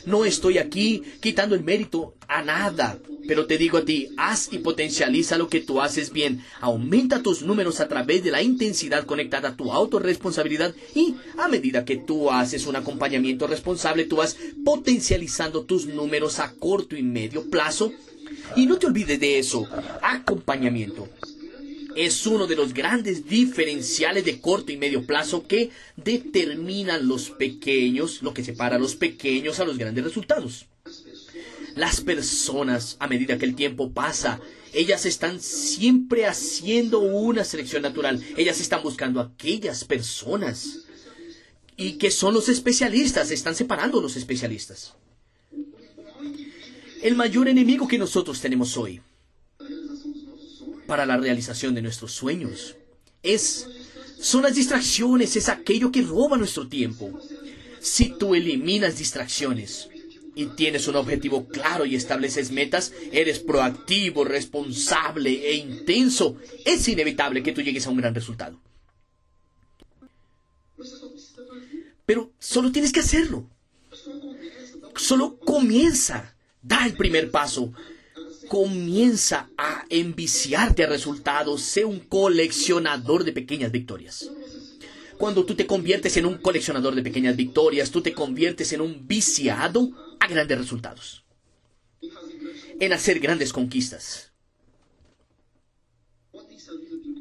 No 0.06 0.26
estoy 0.26 0.58
aquí 0.58 1.04
quitando 1.20 1.56
el 1.56 1.64
mérito 1.64 2.16
a 2.28 2.42
nada. 2.42 2.98
Pero 3.28 3.46
te 3.46 3.58
digo 3.58 3.78
a 3.78 3.86
ti, 3.86 4.10
haz 4.18 4.50
y 4.52 4.60
potencializa 4.60 5.38
lo 5.38 5.50
que 5.50 5.60
tú 5.60 5.82
haces 5.82 6.12
bien. 6.12 6.44
Aumenta 6.62 7.22
tus 7.22 7.42
números 7.44 7.80
a 7.80 7.88
través 7.88 8.24
de 8.24 8.32
la 8.32 8.42
intensidad 8.42 9.06
conectada 9.06 9.50
a 9.50 9.56
tu 9.56 9.72
autorresponsabilidad 9.72 10.74
y 10.96 11.16
a 11.38 11.48
medida 11.48 11.86
que 11.86 11.98
tú 11.98 12.32
haces 12.32 12.66
un 12.68 12.76
acompañamiento 12.76 13.48
responsable, 13.48 14.06
tú 14.06 14.18
vas 14.18 14.38
potencializando 14.64 15.66
tus 15.66 15.88
números 15.88 16.40
a 16.40 16.54
corto 16.54 16.96
y 16.96 17.04
medio 17.04 17.50
plazo. 17.50 17.94
Y 18.56 18.66
no 18.66 18.78
te 18.78 18.88
olvides 18.88 19.20
de 19.20 19.40
eso, 19.40 19.68
acompañamiento 20.02 21.10
es 21.98 22.28
uno 22.28 22.46
de 22.46 22.56
los 22.56 22.76
grandes 22.76 23.28
diferenciales 23.28 24.24
de 24.24 24.40
corto 24.40 24.72
y 24.72 24.78
medio 24.78 25.08
plazo 25.08 25.48
que 25.48 25.72
determinan 25.96 27.08
los 27.08 27.32
pequeños, 27.32 28.22
lo 28.22 28.36
que 28.36 28.44
separa 28.44 28.76
a 28.76 28.80
los 28.80 28.96
pequeños 28.96 29.60
a 29.60 29.66
los 29.66 29.80
grandes 29.80 30.04
resultados. 30.04 30.68
Las 31.78 32.02
personas, 32.02 32.98
a 33.00 33.08
medida 33.08 33.38
que 33.38 33.46
el 33.46 33.54
tiempo 33.54 33.92
pasa, 33.92 34.40
ellas 34.74 35.06
están 35.06 35.40
siempre 35.40 36.26
haciendo 36.26 37.00
una 37.00 37.44
selección 37.44 37.84
natural. 37.84 38.24
Ellas 38.36 38.60
están 38.60 38.82
buscando 38.82 39.22
aquellas 39.22 39.84
personas. 39.84 40.86
Y 41.78 41.94
que 41.94 42.10
son 42.10 42.34
los 42.34 42.50
especialistas, 42.50 43.30
están 43.30 43.56
separando 43.56 44.02
los 44.02 44.16
especialistas. 44.16 44.96
El 47.04 47.16
mayor 47.16 47.48
enemigo 47.48 47.88
que 47.88 48.00
nosotros 48.00 48.42
tenemos 48.42 48.76
hoy 48.76 49.00
para 50.88 51.06
la 51.06 51.18
realización 51.18 51.76
de 51.76 51.84
nuestros 51.84 52.12
sueños 52.12 52.76
es 53.22 53.68
son 54.20 54.42
las 54.42 54.56
distracciones, 54.56 55.36
es 55.36 55.48
aquello 55.48 55.92
que 55.92 56.02
roba 56.02 56.38
nuestro 56.38 56.68
tiempo. 56.68 57.20
Si 57.80 58.10
tú 58.18 58.34
eliminas 58.34 58.98
distracciones, 58.98 59.90
y 60.38 60.46
tienes 60.46 60.88
un 60.88 60.96
objetivo 60.96 61.48
claro 61.48 61.86
y 61.86 61.96
estableces 61.96 62.52
metas, 62.52 62.94
eres 63.12 63.40
proactivo, 63.40 64.24
responsable 64.24 65.50
e 65.50 65.56
intenso, 65.56 66.38
es 66.64 66.88
inevitable 66.88 67.42
que 67.42 67.54
tú 67.54 67.62
llegues 67.62 67.88
a 67.88 67.90
un 67.90 67.98
gran 67.98 68.14
resultado. 68.14 68.62
Pero 72.06 72.32
solo 72.38 72.72
tienes 72.72 72.92
que 72.94 73.00
hacerlo. 73.00 73.50
Solo 74.96 75.40
comienza. 75.40 76.36
Da 76.62 76.86
el 76.86 76.94
primer 76.94 77.32
paso. 77.32 77.74
Comienza 78.48 79.50
a 79.58 79.86
enviciarte 79.90 80.84
a 80.84 80.88
resultados. 80.88 81.64
Sé 81.64 81.84
un 81.84 82.00
coleccionador 82.00 83.24
de 83.24 83.34
pequeñas 83.34 83.72
victorias. 83.72 84.30
Cuando 85.18 85.46
tú 85.46 85.56
te 85.56 85.66
conviertes 85.66 86.16
en 86.18 86.26
un 86.26 86.38
coleccionador 86.38 86.94
de 86.96 87.02
pequeñas 87.02 87.36
victorias, 87.36 87.92
tú 87.92 88.02
te 88.02 88.14
conviertes 88.14 88.72
en 88.74 88.82
un 88.82 89.08
viciado 89.08 89.90
a 90.20 90.28
grandes 90.28 90.58
resultados. 90.58 91.26
En 92.80 92.94
hacer 92.94 93.20
grandes 93.20 93.52
conquistas. 93.52 94.32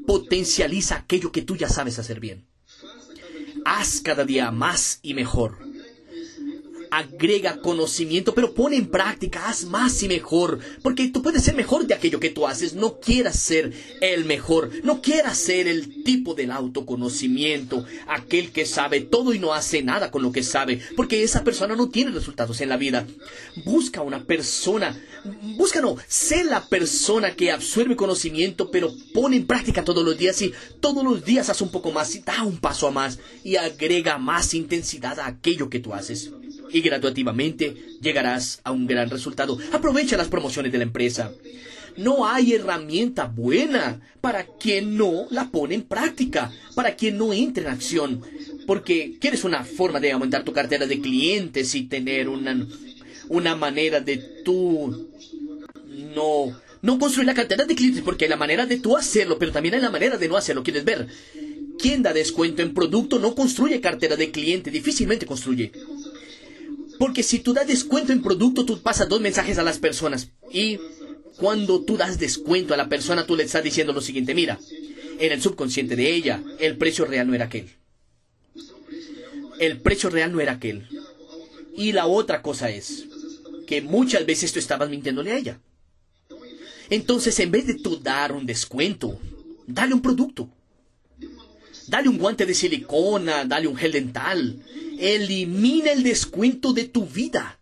Potencializa 0.07 0.97
aquello 0.97 1.33
que 1.33 1.43
tú 1.43 1.57
ya 1.57 1.69
sabes 1.69 1.99
hacer 1.99 2.21
bien. 2.21 2.47
Haz 3.65 4.01
cada 4.01 4.25
día 4.25 4.51
más 4.51 5.01
y 5.03 5.15
mejor 5.15 5.66
agrega 6.91 7.61
conocimiento, 7.61 8.35
pero 8.35 8.55
pone 8.55 8.77
en 8.77 8.87
práctica, 8.87 9.49
haz 9.49 9.65
más 9.65 10.03
y 10.03 10.09
mejor, 10.09 10.59
porque 10.83 11.09
tú 11.09 11.23
puedes 11.23 11.43
ser 11.43 11.55
mejor 11.55 11.87
de 11.87 11.95
aquello 11.95 12.21
que 12.21 12.31
tú 12.31 12.47
haces, 12.47 12.75
no 12.75 13.01
quieras 13.01 13.39
ser 13.39 13.73
el 14.01 14.25
mejor, 14.25 14.71
no 14.85 15.01
quieras 15.03 15.39
ser 15.39 15.69
el 15.69 16.03
tipo 16.05 16.35
del 16.35 16.51
autoconocimiento, 16.51 17.85
aquel 18.09 18.51
que 18.53 18.67
sabe 18.67 19.01
todo 19.01 19.35
y 19.35 19.39
no 19.39 19.55
hace 19.55 19.83
nada 19.83 20.11
con 20.11 20.23
lo 20.23 20.33
que 20.33 20.43
sabe, 20.43 20.81
porque 20.97 21.23
esa 21.23 21.45
persona 21.45 21.77
no 21.77 21.89
tiene 21.89 22.11
resultados 22.11 22.61
en 22.61 22.69
la 22.69 22.77
vida. 22.77 23.07
Busca 23.65 24.03
una 24.03 24.25
persona, 24.25 24.99
busca 25.57 25.81
no, 25.81 25.97
sé 26.09 26.45
la 26.45 26.67
persona 26.69 27.35
que 27.35 27.51
absorbe 27.51 27.97
conocimiento, 27.97 28.71
pero 28.71 28.93
pone 29.13 29.37
en 29.37 29.47
práctica 29.47 29.85
todos 29.85 30.05
los 30.05 30.17
días 30.17 30.41
y 30.43 30.53
todos 30.81 31.05
los 31.05 31.25
días 31.25 31.49
haz 31.49 31.61
un 31.61 31.71
poco 31.71 31.91
más 31.91 32.15
y 32.15 32.21
da 32.21 32.43
un 32.43 32.59
paso 32.59 32.87
a 32.87 32.91
más 32.91 33.19
y 33.45 33.57
agrega 33.57 34.19
más 34.19 34.55
intensidad 34.55 35.19
a 35.21 35.27
aquello 35.27 35.69
que 35.69 35.81
tú 35.81 35.95
haces 35.95 36.31
y 36.73 36.81
gratuitamente 36.81 37.75
llegarás 38.01 38.61
a 38.65 38.73
un 38.73 38.87
gran 38.87 39.11
resultado. 39.11 39.59
Aprovecha 39.73 40.17
las 40.17 40.29
promociones 40.29 40.73
de 40.73 40.79
la 40.79 40.85
empresa. 40.85 41.33
No 41.97 42.29
hay 42.29 42.53
herramienta 42.53 43.25
buena 43.25 44.01
para 44.21 44.45
quien 44.45 44.99
no 44.99 45.27
la 45.31 45.51
pone 45.51 45.75
en 45.75 45.83
práctica, 45.83 46.53
para 46.75 46.95
quien 46.95 47.17
no 47.17 47.33
entre 47.33 47.65
en 47.65 47.71
acción. 47.71 48.23
Porque 48.67 49.17
quieres 49.19 49.45
una 49.45 49.65
forma 49.65 50.01
de 50.01 50.13
aumentar 50.13 50.45
tu 50.45 50.53
cartera 50.53 50.87
de 50.87 51.01
clientes 51.01 51.75
y 51.75 51.85
tener 51.85 52.29
una, 52.29 52.67
una 53.29 53.57
manera 53.57 54.01
de 54.01 54.19
tú 54.45 55.09
no, 56.15 56.61
no 56.83 56.99
construir 56.99 57.27
la 57.27 57.35
cartera 57.35 57.65
de 57.65 57.75
clientes, 57.75 58.03
porque 58.03 58.27
hay 58.27 58.31
la 58.31 58.37
manera 58.37 58.67
de 58.67 58.79
tú 58.79 58.97
hacerlo, 58.97 59.39
pero 59.39 59.53
también 59.53 59.77
hay 59.77 59.81
la 59.81 59.91
manera 59.91 60.19
de 60.19 60.29
no 60.29 60.37
hacerlo. 60.37 60.63
¿Quieres 60.63 60.85
ver? 60.85 61.07
Quien 61.79 62.03
da 62.03 62.13
descuento 62.13 62.63
en 62.63 62.75
producto 62.75 63.19
no 63.19 63.35
construye 63.35 63.81
cartera 63.81 64.17
de 64.17 64.31
cliente, 64.31 64.71
difícilmente 64.71 65.27
construye. 65.27 65.73
Porque 66.99 67.23
si 67.23 67.41
tú 67.41 67.53
das 67.53 67.67
descuento 67.67 68.13
en 68.13 68.23
producto, 68.23 68.65
tú 68.65 68.81
pasas 68.81 69.09
dos 69.09 69.21
mensajes 69.21 69.59
a 69.59 69.63
las 69.63 69.79
personas. 69.79 70.31
Y 70.53 70.79
cuando 71.37 71.83
tú 71.83 71.97
das 71.97 72.19
descuento 72.19 72.75
a 72.75 72.77
la 72.77 72.89
persona, 72.89 73.27
tú 73.27 73.37
le 73.37 73.45
estás 73.45 73.63
diciendo 73.63 73.93
lo 73.93 74.01
siguiente, 74.01 74.35
mira, 74.35 74.59
en 75.19 75.33
el 75.33 75.43
subconsciente 75.43 75.97
de 75.97 76.15
ella, 76.15 76.43
el 76.59 76.77
precio 76.77 77.05
real 77.05 77.27
no 77.27 77.35
era 77.35 77.47
aquel. 77.47 77.69
El 79.59 79.81
precio 79.81 80.11
real 80.11 80.33
no 80.33 80.41
era 80.41 80.53
aquel. 80.53 80.87
Y 81.77 81.93
la 81.93 82.07
otra 82.07 82.43
cosa 82.43 82.71
es 82.71 83.05
que 83.67 83.83
muchas 83.83 84.25
veces 84.25 84.53
tú 84.53 84.59
estabas 84.59 84.89
mintiéndole 84.89 85.33
a 85.33 85.39
ella. 85.39 85.61
Entonces, 86.89 87.39
en 87.41 87.51
vez 87.51 87.67
de 87.67 87.75
tú 87.75 87.99
dar 87.99 88.33
un 88.33 88.47
descuento, 88.47 89.19
dale 89.67 89.95
un 89.95 90.03
producto. 90.03 90.49
Dale 91.89 92.09
un 92.09 92.19
guante 92.19 92.47
de 92.47 92.55
silicona, 92.55 93.45
dale 93.45 93.67
un 93.67 93.77
gel 93.77 93.93
dental. 93.93 94.61
Elimina 94.99 95.93
el 95.93 96.03
descuento 96.03 96.73
de 96.73 96.85
tu 96.85 97.07
vida. 97.07 97.59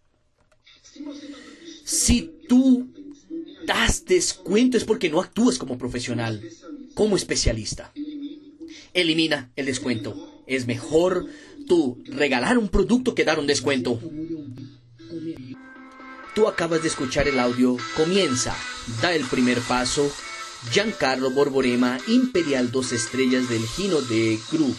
Si 1.84 2.30
tú 2.48 2.88
das 3.66 4.04
descuento 4.04 4.76
es 4.76 4.84
porque 4.84 5.10
no 5.10 5.20
actúas 5.20 5.58
como 5.58 5.78
profesional, 5.78 6.42
como 6.94 7.16
especialista. 7.16 7.92
Elimina 8.92 9.50
el 9.56 9.66
descuento. 9.66 10.42
Es 10.46 10.66
mejor 10.66 11.26
tú 11.66 12.02
regalar 12.06 12.58
un 12.58 12.68
producto 12.68 13.14
que 13.14 13.24
dar 13.24 13.38
un 13.38 13.46
descuento. 13.46 14.00
Tú 16.34 16.48
acabas 16.48 16.82
de 16.82 16.88
escuchar 16.88 17.28
el 17.28 17.38
audio 17.38 17.76
Comienza, 17.96 18.56
da 19.00 19.14
el 19.14 19.24
primer 19.24 19.60
paso. 19.60 20.10
Giancarlo 20.70 21.30
Borborema, 21.30 21.98
Imperial 22.08 22.72
2 22.72 22.92
Estrellas 22.92 23.48
del 23.48 23.66
Gino 23.66 24.00
de 24.00 24.38
Group. 24.50 24.76